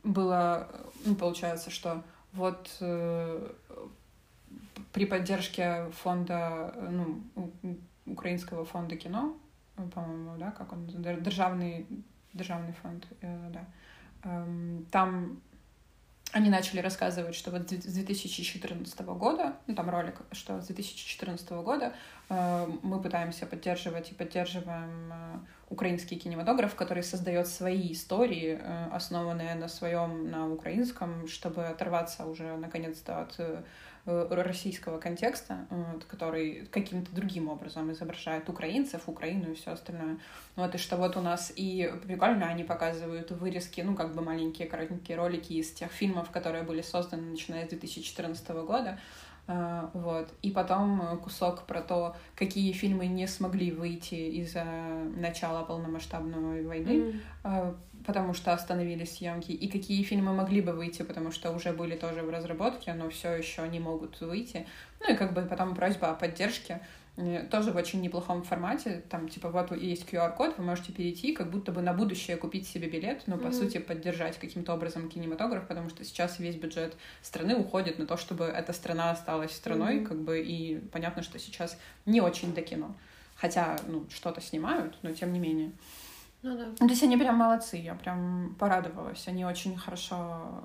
[0.04, 0.68] было,
[1.06, 2.04] ну, получается, что
[2.36, 2.70] вот
[4.94, 7.22] при поддержке фонда, ну,
[8.06, 9.38] украинского фонда кино,
[9.94, 11.86] по-моему, да, как он, державный,
[12.34, 13.66] державный фонд, да,
[14.24, 15.42] эм, там
[16.36, 21.94] они начали рассказывать, что вот с 2014 года, ну там ролик, что с 2014 года
[22.28, 29.56] э, мы пытаемся поддерживать и поддерживаем э, украинский кинематограф, который создает свои истории, э, основанные
[29.56, 33.64] на своем, на украинском, чтобы оторваться уже наконец-то от э,
[34.06, 35.68] российского контекста,
[36.08, 40.18] который каким-то другим образом изображает украинцев, Украину и все остальное.
[40.56, 44.68] Вот, и что вот у нас и прикольно они показывают вырезки, ну, как бы маленькие,
[44.68, 49.00] коротенькие ролики из тех фильмов, которые были созданы начиная с 2014 года,
[49.48, 50.34] Uh, вот.
[50.42, 54.64] И потом кусок про то, какие фильмы не смогли выйти из-за
[55.16, 57.22] начала полномасштабной войны.
[57.44, 57.76] Mm.
[58.06, 62.22] Потому что остановились съемки, и какие фильмы могли бы выйти, потому что уже были тоже
[62.22, 64.68] в разработке, но все еще не могут выйти.
[65.00, 66.82] Ну и как бы потом просьба о поддержке
[67.18, 69.02] э, тоже в очень неплохом формате.
[69.10, 72.88] Там, типа, вот есть QR-код, вы можете перейти, как будто бы на будущее купить себе
[72.88, 73.54] билет, но, по mm-hmm.
[73.54, 78.46] сути, поддержать каким-то образом кинематограф, потому что сейчас весь бюджет страны уходит на то, чтобы
[78.46, 80.06] эта страна осталась страной, mm-hmm.
[80.06, 82.96] как бы, и понятно, что сейчас не очень до кино.
[83.36, 85.72] Хотя, ну, что-то снимают, но тем не менее.
[86.46, 86.66] Ну да.
[86.80, 89.28] Ну, то есть они прям молодцы, я прям порадовалась.
[89.28, 90.62] Они очень хорошо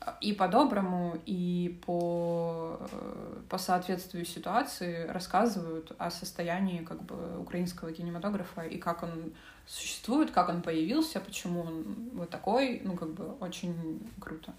[0.00, 7.92] э, и по-доброму, и по, э, по соответствию ситуации рассказывают о состоянии как бы украинского
[7.92, 9.34] кинематографа и как он
[9.66, 14.54] существует, как он появился, почему он вот такой, ну как бы очень круто.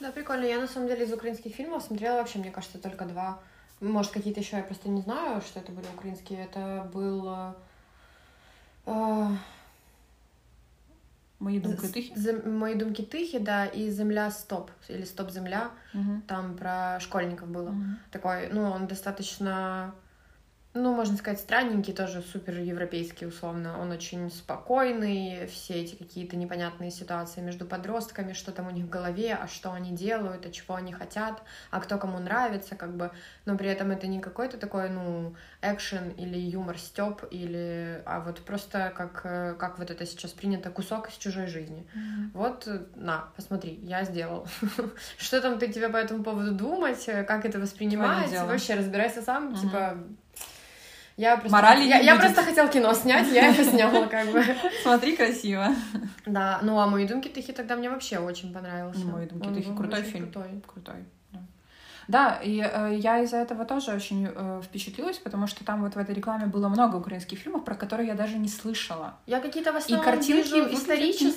[0.00, 0.46] Да, прикольно.
[0.46, 3.38] Я на самом деле из украинских фильмов смотрела вообще, мне кажется, только два.
[3.80, 6.44] Может, какие-то еще я просто не знаю, что это были украинские.
[6.46, 7.54] Это был
[8.86, 9.36] э,
[11.39, 12.13] Мої думки тихі.
[12.15, 15.69] З, мої думки тихі, да, и Земля стоп, или Стоп Земля.
[15.93, 16.21] Угу.
[16.25, 17.69] Там про школьников было.
[17.69, 17.83] Угу.
[18.09, 19.91] Такой, ну, он достаточно
[20.72, 23.80] ну, можно сказать, странненький, тоже супер европейский, условно.
[23.80, 28.88] Он очень спокойный, все эти какие-то непонятные ситуации между подростками, что там у них в
[28.88, 33.10] голове, а что они делают, а чего они хотят, а кто кому нравится, как бы.
[33.46, 38.00] Но при этом это не какой-то такой, ну, экшен или юмор степ или...
[38.06, 41.84] А вот просто как, как вот это сейчас принято, кусок из чужой жизни.
[41.94, 42.30] Mm-hmm.
[42.32, 44.46] Вот, на, посмотри, я сделал.
[45.18, 49.98] Что там ты тебе по этому поводу думать, как это воспринимать, вообще разбирайся сам, типа
[51.20, 54.42] я просто, Морали я, я просто хотела кино снять, я его сняла, как бы.
[54.82, 55.68] Смотри, красиво.
[56.26, 59.04] Да, ну а «Мои думки тихи» тогда мне вообще очень понравился.
[59.04, 60.32] «Мои думки тихи»— крутой фильм.
[60.66, 61.04] Крутой.
[62.10, 65.98] Да, и э, я из-за этого тоже очень э, впечатлилась, потому что там вот в
[65.98, 69.14] этой рекламе было много украинских фильмов, про которые я даже не слышала.
[69.26, 71.30] Я какие-то в основном и картинки вижу исторические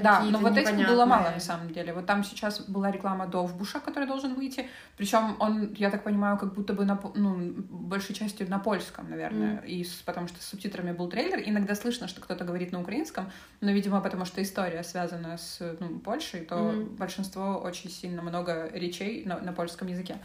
[0.00, 1.92] Да, но вот этих было мало на самом деле.
[1.92, 6.54] Вот там сейчас была реклама Довбуша, который должен выйти, причем он, я так понимаю, как
[6.54, 7.36] будто бы на, ну,
[7.68, 9.66] большей частью на польском, наверное, mm.
[9.66, 11.42] и с, потому что с субтитрами был трейлер.
[11.44, 15.98] Иногда слышно, что кто-то говорит на украинском, но, видимо, потому что история связана с ну,
[15.98, 16.96] Польшей, то mm.
[16.96, 20.18] большинство очень сильно много речей на, на польском языке языке.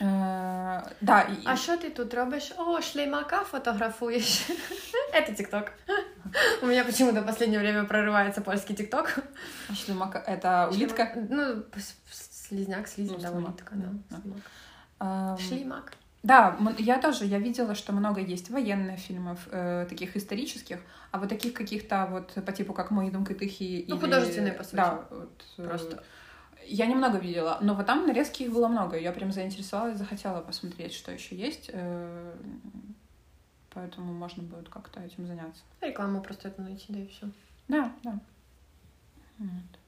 [0.00, 1.28] Э, да.
[1.44, 2.52] А що ти тут робишь?
[2.58, 4.48] О, шлеймака фотографуешь.
[5.14, 5.72] Это ТикТок.
[6.62, 9.18] У меня почему-то в последнее время прорывается польский ТикТок.
[9.68, 11.12] А шлеймака— это улитка?
[11.30, 11.62] Ну,
[12.10, 13.74] слизняк, слизень, ну, да, улитка,
[14.98, 15.36] да.
[15.38, 15.92] Шлеймак.
[16.22, 20.78] Да, я тоже, я видела, что много есть военных фильмов, э, таких исторических,
[21.10, 24.00] а вот таких каких-то вот по типу как «Мои думки тихие» Ну, или...
[24.00, 24.76] художественные, по сути.
[24.76, 26.04] Да, вот, э, Просто.
[26.66, 28.98] Я немного видела, но вот там нарезки их было много.
[28.98, 31.70] Я прям заинтересовалась, захотела посмотреть, что еще есть.
[31.72, 32.36] Э,
[33.70, 35.62] поэтому можно будет как-то этим заняться.
[35.80, 37.30] Рекламу просто это найти, да и все.
[37.68, 38.18] Да, да.
[39.38, 39.78] Вот.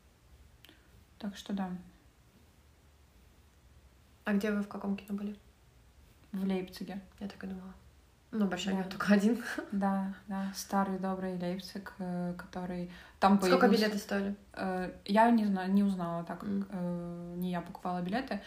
[1.19, 1.71] Так что да.
[4.25, 5.37] А где вы в каком кино были?
[6.33, 7.01] В Лейпциге.
[7.21, 7.75] Я так и думала.
[8.35, 8.83] Ну, большой да.
[8.83, 9.43] только один.
[9.71, 13.59] Да, да, старый добрый Лейпциг, э, который там появился...
[13.59, 14.35] Сколько билеты стоили?
[14.55, 17.37] Э, я не знаю, не узнала, так как mm.
[17.37, 18.41] не я покупала билеты.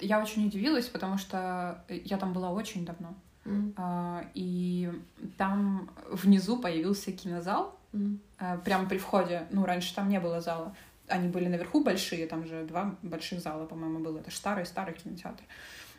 [0.00, 3.14] Я очень удивилась, потому что я там была очень давно.
[3.44, 4.26] Mm.
[4.34, 4.90] И
[5.38, 8.62] там внизу появился кинозал, mm.
[8.64, 9.46] прямо при входе.
[9.50, 10.74] Ну, раньше там не было зала.
[11.06, 14.18] Они были наверху большие, там же два больших зала, по-моему, было.
[14.18, 15.44] Это же старый-старый кинотеатр.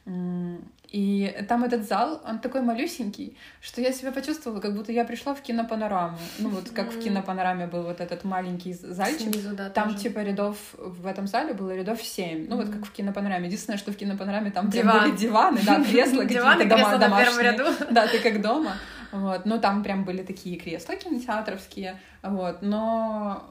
[0.05, 5.33] И там этот зал, он такой малюсенький, что я себя почувствовала, как будто я пришла
[5.33, 6.19] в кинопанораму.
[6.37, 9.33] Ну вот как в кинопанораме был вот этот маленький зальчик.
[9.33, 10.03] Снизу, да, там тоже.
[10.03, 12.47] типа рядов в этом зале было рядов семь.
[12.47, 13.47] Ну вот как в кинопанораме.
[13.47, 15.01] Единственное, что в кинопанораме там Диван.
[15.01, 17.57] были диваны, да, кресла какие-то дома домашние.
[17.89, 18.73] Да, ты как дома.
[19.11, 23.43] Вот, ну там прям были такие кресла кинотеатровские, вот, но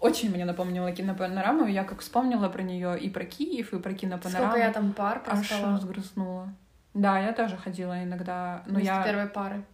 [0.00, 1.66] очень мне напомнила кинопанораму.
[1.66, 4.50] Я как вспомнила про нее и про Киев, и про кинопанораму.
[4.50, 5.74] Сколько я там пар проспала.
[5.74, 6.48] Аж взгрустнула.
[6.94, 8.62] Да, я тоже ходила иногда.
[8.66, 9.02] Но Вместо я...
[9.04, 9.64] первой пары.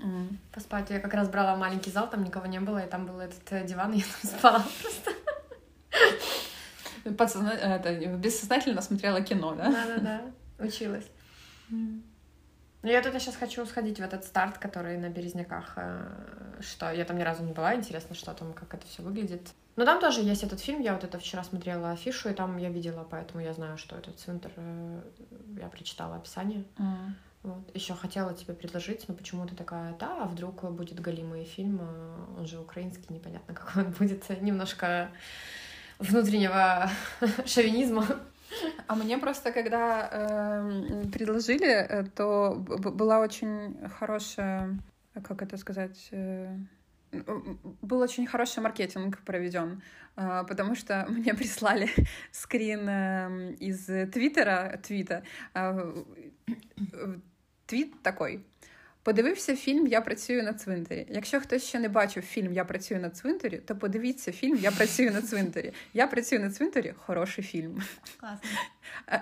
[0.00, 0.36] Mm.
[0.52, 0.90] Поспать.
[0.90, 3.66] Я как раз брала маленький зал, там никого не было, и там был этот э,
[3.66, 5.12] диван, и я там спала просто.
[7.16, 7.50] Подсозна...
[7.50, 9.70] Это, бессознательно смотрела кино, да?
[9.70, 11.06] Да-да-да, училась.
[11.70, 12.02] Mm.
[12.82, 15.72] Ну, я туда сейчас хочу сходить в этот старт, который на Березняках.
[15.76, 19.48] Э, что я там ни разу не была, интересно, что там, как это все выглядит.
[19.76, 22.68] Но там тоже есть этот фильм, я вот это вчера смотрела афишу, и там я
[22.68, 25.00] видела, поэтому я знаю, что этот центр, э,
[25.60, 26.64] я прочитала описание.
[26.78, 27.12] Mm.
[27.44, 27.74] Вот.
[27.74, 32.38] Еще хотела тебе предложить, но почему ты такая, да, а вдруг будет галимый фильм, э,
[32.38, 35.10] он же украинский, непонятно, какой он будет, немножко
[35.98, 36.90] внутреннего
[37.46, 38.06] шовинизма.
[38.86, 44.78] А мне просто, когда э, предложили, то была очень хорошая,
[45.22, 46.56] как это сказать, э,
[47.82, 49.82] был очень хороший маркетинг проведен,
[50.16, 51.88] э, потому что мне прислали
[52.32, 55.22] скрин э, из Твиттера, твита,
[55.54, 56.02] э,
[57.66, 58.44] твит такой.
[59.07, 61.05] Подивився фільм Я працюю на цвинтарі.
[61.09, 65.11] Якщо хтось ще не бачив фільм Я працюю на цвинтарі, то подивіться фільм Я працюю
[65.11, 65.73] на цвинтарі.
[65.93, 67.81] Я працюю на цвинтарі хороший фільм.
[68.19, 68.49] Класно.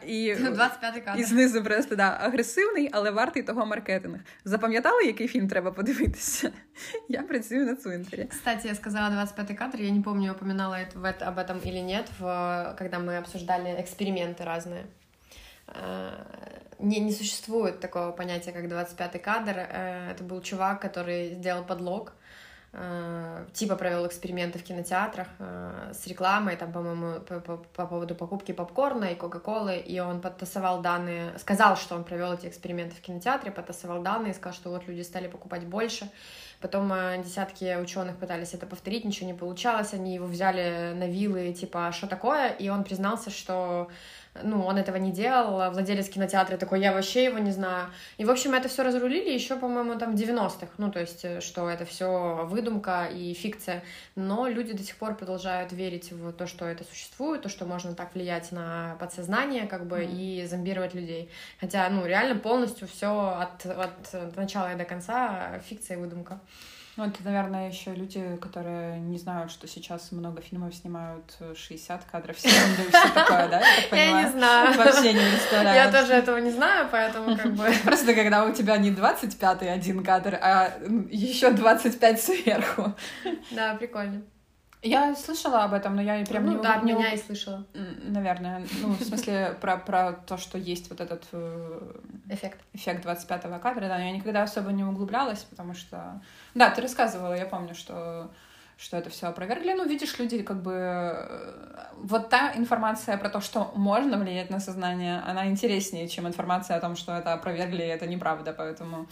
[0.06, 1.20] І 25 кадр.
[1.20, 4.20] І знизу просто да, агресивний, але вартий того маркетинг.
[4.46, 6.52] Запам'ятали, який фільм треба подивитися?
[7.10, 8.26] Я працюю на цвинтаре.
[8.26, 12.76] Кстати, я сказала 25 кадр, я не помню, упоминала это, об этом или нет, в,
[12.78, 14.86] когда мы обсуждали эксперименты разные.
[15.69, 16.13] Э,
[16.79, 19.55] не, не существует такого понятия, как 25-й кадр.
[19.57, 22.13] Э, это был чувак, который сделал подлог,
[22.73, 25.29] э, типа провел эксперименты в кинотеатрах
[25.93, 30.83] с рекламой, там, по-моему, по, по, по поводу покупки попкорна и Кока-Колы, и он подтасовал
[30.83, 35.03] данные, сказал, что он провел эти эксперименты в кинотеатре, подтасовал данные, сказал, что вот люди
[35.03, 36.11] стали покупать больше.
[36.61, 36.91] Потом
[37.23, 41.93] десятки ученых пытались это повторить, ничего не получалось, они его взяли на вилы, типа, «А
[41.93, 43.89] что такое, и он признался, что
[44.43, 47.89] ну, он этого не делал, а владелец кинотеатра такой, я вообще его не знаю.
[48.19, 51.41] И, в общем, это все разрулили еще, по-моему, там в 90-х, ну, то есть, э,
[51.41, 53.83] что это все выдумка и фикция,
[54.15, 57.95] но люди до сих пор продолжают верить в то, что это существует, то, что можно
[57.95, 60.13] так влиять на подсознание, как бы, mm.
[60.13, 61.31] и зомбировать людей.
[61.61, 66.41] Хотя, ну, реально полностью все от, от начала и до конца фикция и выдумка.
[66.97, 72.37] Ну, это, наверное, еще люди, которые не знают, что сейчас много фильмов снимают 60 кадров
[72.37, 73.63] в секунду и все такое, да?
[73.93, 74.79] Я не знаю.
[74.79, 75.77] Вообще не представляю.
[75.77, 77.71] Я тоже этого не знаю, поэтому как бы...
[77.85, 80.73] Просто когда у тебя не 25-й один кадр, а
[81.11, 82.95] еще 25 сверху.
[83.51, 84.23] Да, прикольно.
[84.83, 86.63] Я слышала об этом, но я прям ну, не...
[86.63, 87.67] да, от меня и слышала.
[87.75, 88.65] Наверное.
[88.83, 91.25] Ну, в смысле, про, про то, что есть вот этот...
[91.33, 92.61] Э, эффект.
[92.73, 96.21] Эффект 25-го кадра, да, но я никогда особо не углублялась, потому что...
[96.55, 98.31] Да, ты рассказывала, я помню, что
[98.79, 99.73] что это все опровергли.
[99.73, 100.73] Ну, видишь, люди как бы...
[100.75, 106.77] Э, вот та информация про то, что можно влиять на сознание, она интереснее, чем информация
[106.77, 109.09] о том, что это опровергли, и это неправда, поэтому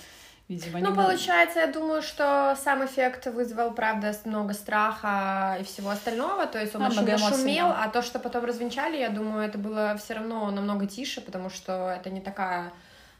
[0.48, 6.47] видимо, Ну, получается, я думаю, что сам эффект вызвал, правда, много страха и всего остального,
[6.47, 9.97] то есть он а, очень нашумел, а то, что потом развенчали, я думаю, это было
[9.97, 12.72] все равно намного тише, потому что это не такая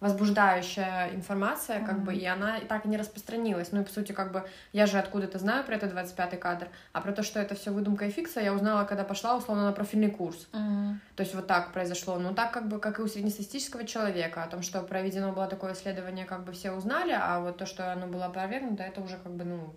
[0.05, 2.05] возбуждающая информация, как mm-hmm.
[2.05, 3.73] бы, и она так и не распространилась.
[3.73, 7.01] Ну и, по сути, как бы, я же откуда-то знаю про это 25-й кадр, а
[7.01, 10.11] про то, что это все выдумка и фикция, я узнала, когда пошла, условно, на профильный
[10.11, 10.47] курс.
[10.53, 10.97] Mm-hmm.
[11.17, 12.19] То есть вот так произошло.
[12.19, 15.73] Ну, так, как бы, как и у среднестатистического человека, о том, что проведено было такое
[15.73, 19.33] исследование, как бы все узнали, а вот то, что оно было опровергнуто, это уже, как
[19.33, 19.75] бы, ну,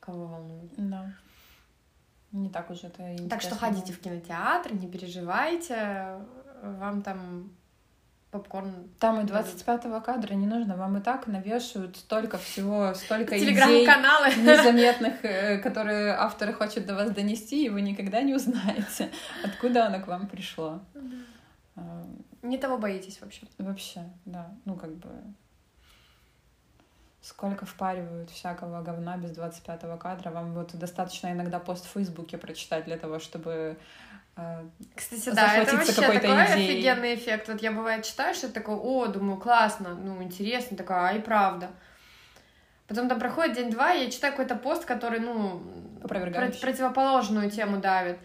[0.00, 0.72] кого волнует.
[0.76, 1.12] Да.
[2.32, 3.28] Не так уж это интересно.
[3.28, 6.16] Так что ходите в кинотеатр, не переживайте,
[6.60, 7.52] вам там
[8.34, 8.88] попкорн.
[8.98, 13.54] Там и 25-го кадра не нужно, вам и так навешивают столько всего, столько идей
[14.36, 19.10] незаметных, э, которые авторы хотят до вас донести, и вы никогда не узнаете,
[19.44, 20.80] откуда оно к вам пришло.
[21.76, 22.04] А,
[22.42, 23.46] Не того боитесь вообще.
[23.58, 24.50] Вообще, да.
[24.64, 25.08] Ну, как бы...
[27.20, 30.30] Сколько впаривают всякого говна без 25-го кадра.
[30.30, 33.78] Вам вот достаточно иногда пост в Фейсбуке прочитать для того, чтобы
[34.96, 36.68] Кстати, да, это вообще такой идеей.
[36.70, 37.48] офигенный эффект.
[37.48, 41.70] Вот я бывает читаю, что такое, о, думаю, классно, ну, интересно, такая, а и правда.
[42.88, 45.62] Потом там проходит день-два, я читаю какой-то пост, который, ну,
[46.00, 46.60] про- Опровергающий.
[46.60, 48.18] противоположную тему давит.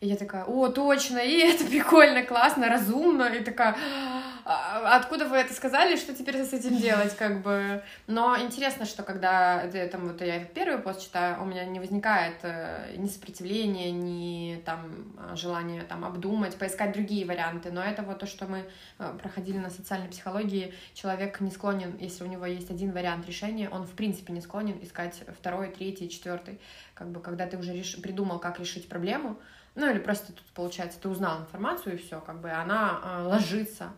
[0.00, 5.36] И я такая, о, точно, и это прикольно, классно, разумно, и такая, «А откуда вы
[5.36, 7.82] это сказали, что теперь с этим делать, как бы.
[8.06, 12.94] Но интересно, что когда там, вот я первый пост читаю, у меня не возникает э,
[12.96, 17.70] ни сопротивления, ни там э, желания там обдумать, поискать другие варианты.
[17.70, 18.64] Но это вот то, что мы
[18.98, 20.74] э, проходили на социальной психологии.
[20.94, 24.78] Человек не склонен, если у него есть один вариант решения, он в принципе не склонен
[24.82, 26.60] искать второй, третий, четвертый.
[26.94, 29.38] Как бы когда ты уже реш- придумал, как решить проблему,
[29.74, 33.92] ну или просто тут получается, ты узнал информацию и все, как бы она э, ложится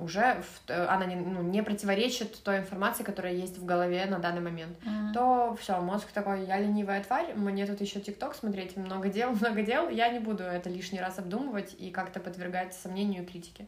[0.00, 4.18] уже, в, т- она не, ну, не противоречит той информации, которая есть в голове на
[4.18, 5.12] данный момент, Мгм.
[5.14, 9.62] то все, мозг такой, я ленивая тварь, мне тут еще ТикТок смотреть, много дел, много
[9.62, 13.66] дел, я не буду это лишний раз обдумывать и как-то подвергать сомнению и критике.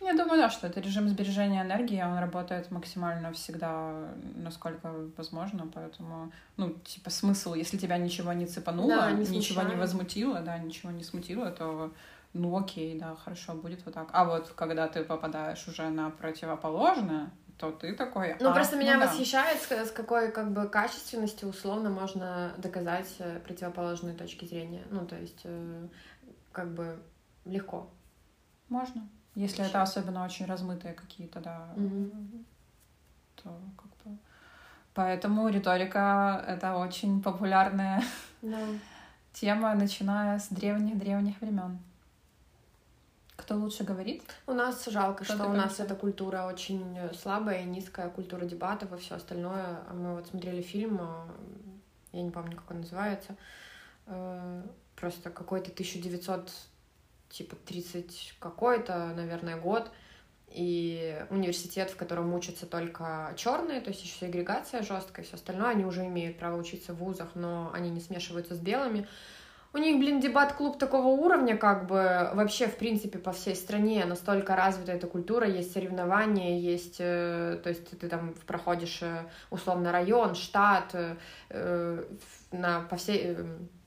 [0.00, 4.06] Я думаю, да, что это режим сбережения энергии, он работает максимально всегда,
[4.36, 9.74] насколько возможно, поэтому, ну, типа, смысл, если тебя ничего не цепануло, Да, не ничего не
[9.74, 11.92] возмутило, да, ничего не смутило, то,
[12.32, 14.08] ну, окей, да, хорошо, будет вот так.
[14.12, 18.36] А вот когда ты попадаешь уже на противоположное, то ты такой...
[18.38, 19.06] Ну, «А, просто меня да».
[19.06, 24.84] восхищает, с какой как бы качественностью условно можно доказать э, противоположные точки зрения.
[24.90, 25.88] Ну, то есть, э,
[26.52, 27.02] как бы
[27.44, 27.90] легко.
[28.68, 29.08] Можно.
[29.34, 32.44] Если это особенно очень размытые какие-то, да, Мгм.
[33.36, 34.18] то как бы...
[34.94, 38.02] Поэтому риторика— это очень популярная
[38.42, 38.58] Да.
[39.32, 41.78] тема, начиная с древних-древних времен.
[43.48, 44.24] Кто лучше говорит?
[44.46, 48.92] У нас жалко, Кто что у нас эта культура очень слабая и низкая, культура дебатов
[48.92, 49.78] и все остальное.
[49.88, 51.28] А Мы вот смотрели фильм, э,
[52.12, 53.36] я не помню, как он называется,
[54.04, 54.62] э,
[54.96, 56.52] просто какой-то 1900,
[57.30, 59.90] типа 30 какой-то, наверное, год,
[60.48, 65.86] и университет, в котором учатся только черные, то есть еще сегрегация жесткая, все остальное, они
[65.86, 69.08] уже имеют право учиться в вузах, но они не смешиваются с белыми.
[69.74, 74.56] У них, блин, дебат-клуб такого уровня, как бы вообще, в принципе, по всей стране настолько
[74.56, 80.34] развита эта культура, есть соревнования, есть, э, то есть ты там проходишь э, условно район,
[80.34, 80.94] штат,
[81.50, 82.04] э,
[82.50, 83.36] на, по всей,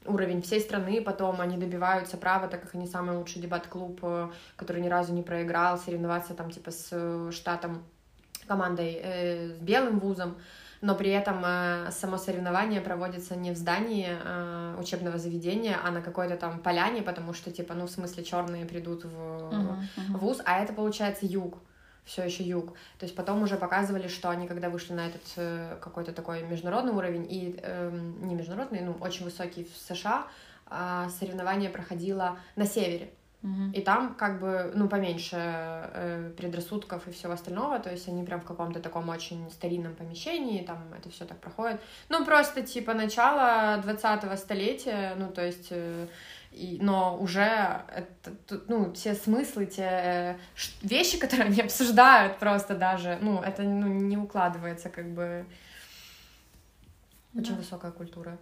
[0.05, 4.01] уровень всей страны, потом они добиваются права, так как они самый лучший дебат-клуб,
[4.55, 7.83] который ни разу не проиграл, соревноваться там типа с штатом,
[8.47, 9.01] командой,
[9.55, 10.37] с белым вузом,
[10.81, 16.01] но при этом э, само соревнование проводится не в здании э, учебного заведения, а на
[16.01, 20.17] какой-то там поляне, потому что, типа, ну, в смысле, черные придут в Мгм, мгм.
[20.17, 21.59] вуз, а это, получается, юг,
[22.03, 22.73] все еще юг.
[22.97, 26.93] То есть потом уже показывали, что они, когда вышли на этот э, какой-то такой международный
[26.93, 30.27] уровень, и эм, не международный, ну, очень высокий в США,
[30.65, 33.11] а, соревнование проходило на севере.
[33.41, 33.71] Мгм.
[33.71, 38.39] И там как бы, ну, поменьше э, предрассудков и всего остального, то есть они прям
[38.39, 41.81] в каком-то таком очень старинном помещении, там это все так проходит.
[42.09, 46.07] Ну, просто типа начало 20-го столетия, ну, то есть, э,
[46.51, 50.35] и, но уже это, тут, ну, те смыслы, те э,
[50.83, 55.45] вещи, которые они обсуждают просто даже, ну, это ну, не укладывается как бы
[57.33, 57.61] очень Да.
[57.61, 58.37] высокая культура.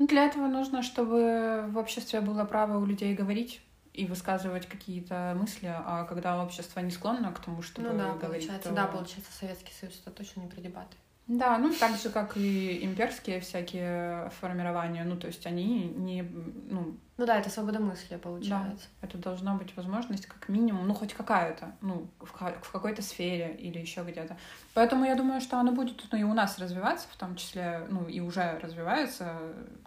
[0.00, 3.60] Ну, для этого нужно, чтобы в обществе было право у людей говорить
[3.92, 8.46] и высказывать какие-то мысли, а когда общество не склонно к тому, чтобы ну да, говорить,
[8.46, 10.96] получается, то- да, получается, Советский Союз это точно не про дебаты.
[11.32, 16.96] Да, ну так же, как и имперские всякие формирования, ну то есть они не, ну
[17.16, 18.88] Ну да, это свобода мысли, получается.
[19.00, 23.78] это должна быть возможность как минимум, ну хоть какая-то, ну в, в какой-то сфере или
[23.78, 24.36] еще где-то.
[24.74, 28.08] Поэтому я думаю, что оно будет, ну и у нас развиваться, в том числе, ну
[28.08, 29.38] и уже развивается,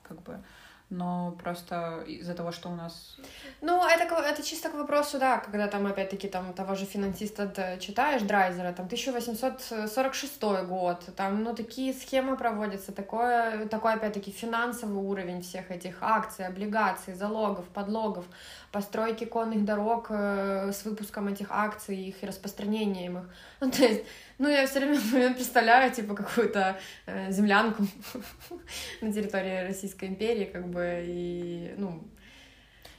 [0.08, 0.40] как бы
[0.94, 3.18] но просто из-за того, что у нас...
[3.62, 8.22] Ну, это, это чисто к вопросу, да, когда там, опять-таки, там того же финансиста читаешь,
[8.22, 15.72] Драйзера, там 1846 год, там, ну, такие схемы проводятся, такое, такой, опять-таки, финансовый уровень всех
[15.72, 18.26] этих акций, облигаций, залогов, подлогов,
[18.72, 23.24] постройки конных дорог э, с выпуском этих акций, их распространением их.
[23.62, 24.04] Ну, то есть,
[24.40, 26.76] ну, я все время представляю, типа, какую-то
[27.06, 27.86] э, землянку
[29.02, 32.04] на территории Российской империи, как бы, и, ну...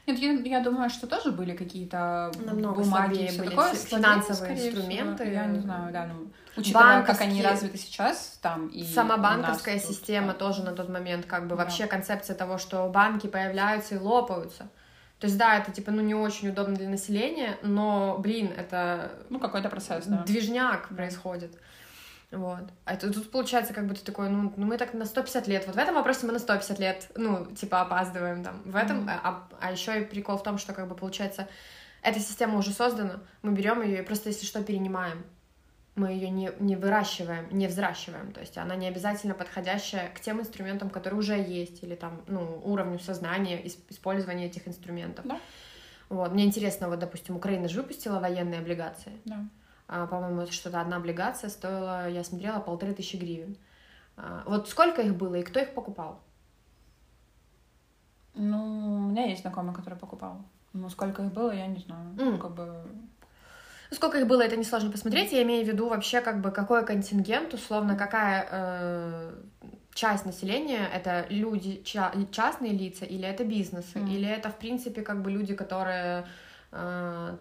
[0.07, 5.25] Нет, я, я думаю, что тоже были какие-то бумаги, все были такое, финансовые инструменты.
[5.25, 5.35] Всего.
[5.35, 10.33] Я не знаю, да, ну, учитывая, как они развиты сейчас, там и Сама банковская система
[10.33, 11.57] тут, тоже на тот момент, как бы, да.
[11.57, 14.69] вообще концепция того, что банки появляются и лопаются.
[15.21, 19.11] То есть, да, это, типа, ну, не очень удобно для населения, но, блин, это...
[19.31, 20.23] Ну, какой-то процесс, да.
[20.25, 21.57] Движняк происходит.
[22.35, 22.65] Вот.
[22.85, 25.67] А это тут получается, как бы ты такой, ну, ну, мы так на 150 лет.
[25.67, 28.63] Вот в этом вопросе мы на 150 лет, ну, типа, опаздываем там.
[28.65, 29.21] В этом, mm-hmm.
[29.23, 31.49] а, а еще и прикол в том, что, как бы, получается,
[32.03, 35.25] эта система уже создана, мы берем ее и просто, если что, перенимаем
[35.97, 40.41] мы ее не, не выращиваем, не взращиваем, то есть она не обязательно подходящая к тем
[40.41, 45.25] инструментам, которые уже есть, или там, ну, уровню сознания, использования этих инструментов.
[45.25, 45.41] Да.
[46.09, 46.33] Вот.
[46.33, 49.13] Мне интересно, вот, допустим, Украина же выпустила военные облигации.
[49.25, 49.45] Да.
[49.87, 53.57] А, по-моему, что-то одна облигация стоила, я смотрела, полторы тысячи гривен.
[54.17, 56.21] А, вот сколько их было и кто их покупал?
[58.35, 60.45] Ну, у меня есть знакомый, который покупал.
[60.73, 62.15] Ну, сколько их было, я не знаю.
[62.17, 62.39] Mm.
[62.39, 62.85] Как бы
[63.91, 65.33] ну, сколько их было, это несложно посмотреть.
[65.33, 69.35] Я имею в виду вообще, как бы, какой контингент, условно, какая э,
[69.95, 74.09] часть населения это люди, ча- частные лица, или это бизнесы, mm.
[74.09, 76.27] или это, в принципе, как бы люди, которые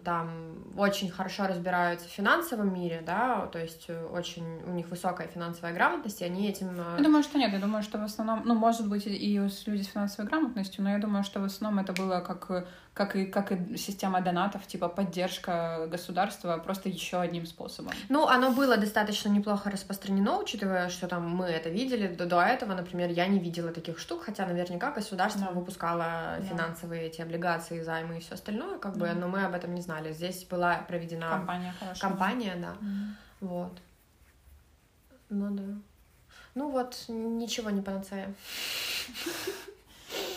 [0.04, 5.28] там очень хорошо разбираются в финансовом мире, да, то есть э, очень у них высокая
[5.28, 6.68] финансовая грамотность, и они этим...
[6.78, 9.82] Э, я думаю, что нет, я думаю, что в основном, ну, может быть, и люди
[9.82, 13.52] с финансовой грамотностью, но я думаю, что в основном это было как, как, и, как
[13.52, 17.92] и система донатов, типа поддержка государства просто еще одним способом.
[18.08, 22.74] Ну, оно было достаточно неплохо распространено, учитывая, что там мы это видели, до, до этого,
[22.74, 25.52] например, я не видела таких штук, хотя наверняка государство да.
[25.52, 26.42] выпускало да.
[26.42, 30.12] финансовые эти облигации, займы и все остальное, как бы, но мы об этом не знали.
[30.12, 32.76] Здесь была проведена компания, компания да.
[32.80, 33.08] Mm-hmm.
[33.40, 33.78] Вот.
[35.30, 35.62] Ну да.
[36.54, 38.32] Ну вот, ничего не панацея.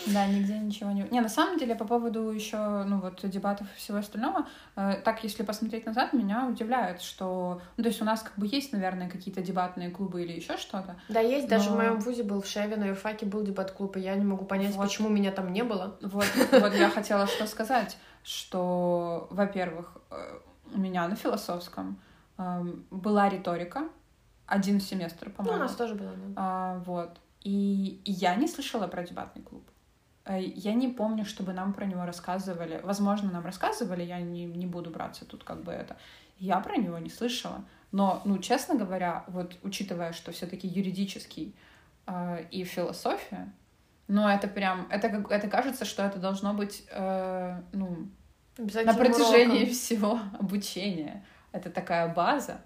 [0.06, 1.02] Да, нигде ничего не...
[1.10, 5.22] Не, на самом деле, по поводу еще, ну, вот, дебатов и всего остального, э, так,
[5.22, 7.60] если посмотреть назад, меня удивляет, что...
[7.76, 10.96] Ну, то есть у нас как бы есть, наверное, какие-то дебатные клубы или еще что-то.
[11.08, 11.44] Да, есть.
[11.44, 11.56] Но...
[11.56, 14.44] Даже в моем вузе был в Шеве, на юрфаке был дебат-клуб, и я не могу
[14.44, 14.84] понять, вот.
[14.84, 15.96] почему меня там не было.
[16.00, 20.38] Вот, вот я хотела что сказать, что, во-первых, э,
[20.74, 21.98] у меня на философском
[22.38, 23.88] эм, была риторика,
[24.46, 25.58] один семестр, по-моему.
[25.58, 26.32] Ну, у нас тоже было, да.
[26.36, 27.18] А, вот.
[27.42, 29.68] И я не слышала про дебатный клуб.
[30.24, 32.80] Э, я не помню, чтобы нам про него рассказывали.
[32.82, 35.96] Возможно, нам рассказывали, я не, не буду браться тут как бы это.
[36.38, 37.64] Я про него не слышала.
[37.90, 41.54] Но, ну, честно говоря, вот учитывая, что все-таки юридический
[42.06, 43.52] э, и философия,
[44.08, 48.08] ну, это прям, это, это кажется, что это должно быть, э, ну,
[48.58, 49.72] на протяжении уроком.
[49.72, 51.24] всего обучения.
[51.52, 52.60] Это такая база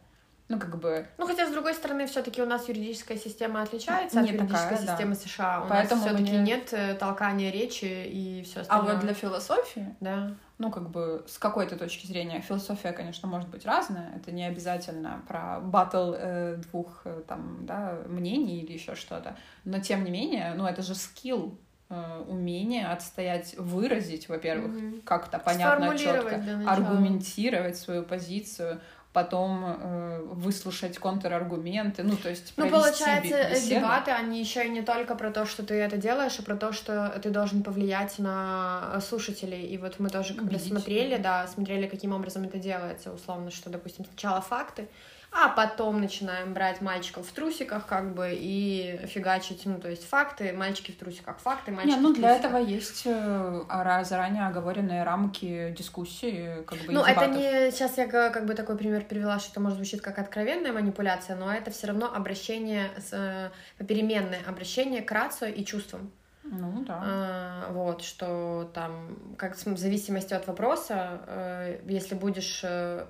[0.52, 1.06] ну, как бы...
[1.16, 4.76] Ну, хотя, с другой стороны, все таки у нас юридическая система отличается не от юридической
[4.76, 5.20] такая, системы да.
[5.20, 5.62] США.
[5.64, 6.42] У Поэтому нас все таки мне...
[6.42, 8.90] нет э, толкания речи и все остальное.
[8.90, 10.34] А вот для философии, да.
[10.58, 14.12] ну, как бы, с какой-то точки зрения, философия, конечно, может быть разная.
[14.14, 19.34] Это не обязательно про батл э, двух, э, там, да, мнений или еще что-то.
[19.64, 25.02] Но, тем не менее, ну, это же скилл э, умение отстоять, выразить, во-первых, mm-hmm.
[25.04, 28.82] как-то понятно, четко, аргументировать свою позицию,
[29.12, 33.80] потом э, выслушать контраргументы, ну, то есть Ну, получается, беседу.
[33.80, 36.72] дебаты, они еще и не только про то, что ты это делаешь, а про то,
[36.72, 39.66] что ты должен повлиять на слушателей.
[39.66, 40.68] И вот мы тоже когда Убедить.
[40.68, 44.88] смотрели, да, смотрели, каким образом это делается, условно, что, допустим, сначала факты,
[45.34, 50.52] а потом начинаем брать мальчиков в трусиках, как бы, и фигачить, ну, то есть факты,
[50.52, 53.62] мальчики в трусиках, факты, мальчики Не, ну, для этого есть э,
[54.04, 57.70] заранее оговоренные рамки дискуссии, как бы, Ну, это не...
[57.70, 61.50] Сейчас я как бы такой пример привела, что это может звучит как откровенная манипуляция, но
[61.50, 66.12] это все равно обращение, с, э, попеременное обращение к рацио и чувствам.
[66.44, 67.00] Ну да.
[67.02, 73.06] А, вот, что там, как в зависимости от вопроса, э, если будешь э,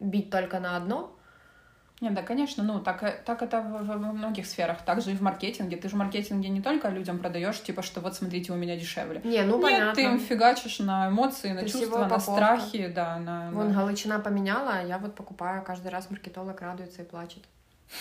[0.00, 1.13] бить только на одно.
[2.04, 5.22] Нет, да, конечно, ну так, э, так это во, во многих сферах, также и в
[5.22, 5.78] маркетинге.
[5.78, 9.22] Ты же в маркетинге не только людям продаешь, типа, что вот смотрите, у меня дешевле.
[9.24, 9.94] Не, ну Нет, понятно.
[9.94, 13.50] ты им фигачишь на эмоции, на Красивая чувства, на страхи, да, на.
[13.52, 13.74] Вон на...
[13.74, 17.42] Галычина поменяла, а я вот покупаю каждый раз маркетолог радуется и плачет.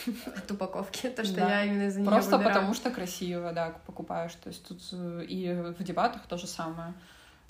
[0.35, 1.07] от упаковки.
[1.09, 1.49] То, что Да.
[1.49, 2.55] я именно за нее Просто выбираю.
[2.55, 4.33] потому что красиво, да, покупаешь.
[4.33, 6.93] То есть тут э, и в дебатах то же самое.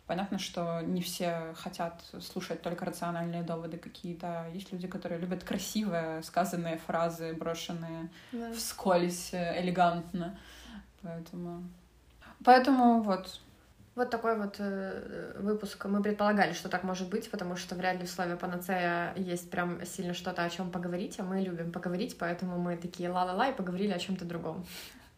[0.06, 4.48] Понятно, что не все хотят слушать только рациональные доводы какие-то.
[4.54, 8.52] Есть люди, которые любят красивые сказанные фразы, брошенные Да.
[8.54, 10.38] вскользь, э, элегантно.
[11.02, 11.64] Поэтому...
[12.44, 13.40] Поэтому вот,
[13.96, 15.86] Вот такой вот э, выпуск.
[15.86, 19.86] Мы предполагали, что так может быть, потому что вряд ли в слове панацея есть прям
[19.86, 23.92] сильно что-то, о чем поговорить, а мы любим поговорить, поэтому мы такие ла-ла-ла и поговорили
[23.94, 24.66] о чем-то другом.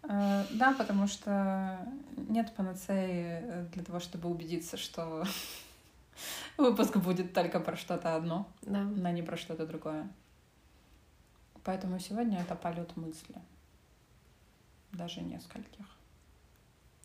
[0.08, 1.78] Э, Да, потому что
[2.30, 5.26] нет панацеи э, для того, чтобы убедиться, что
[6.58, 8.82] выпуск будет только про что-то одно, Да.
[8.84, 10.08] но не про что-то другое.
[11.64, 13.36] Поэтому сегодня это полет мысли.
[14.92, 15.86] Даже нескольких.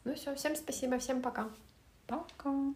[0.05, 1.49] Ну все, всем спасибо, всем пока.
[2.07, 2.75] Пока.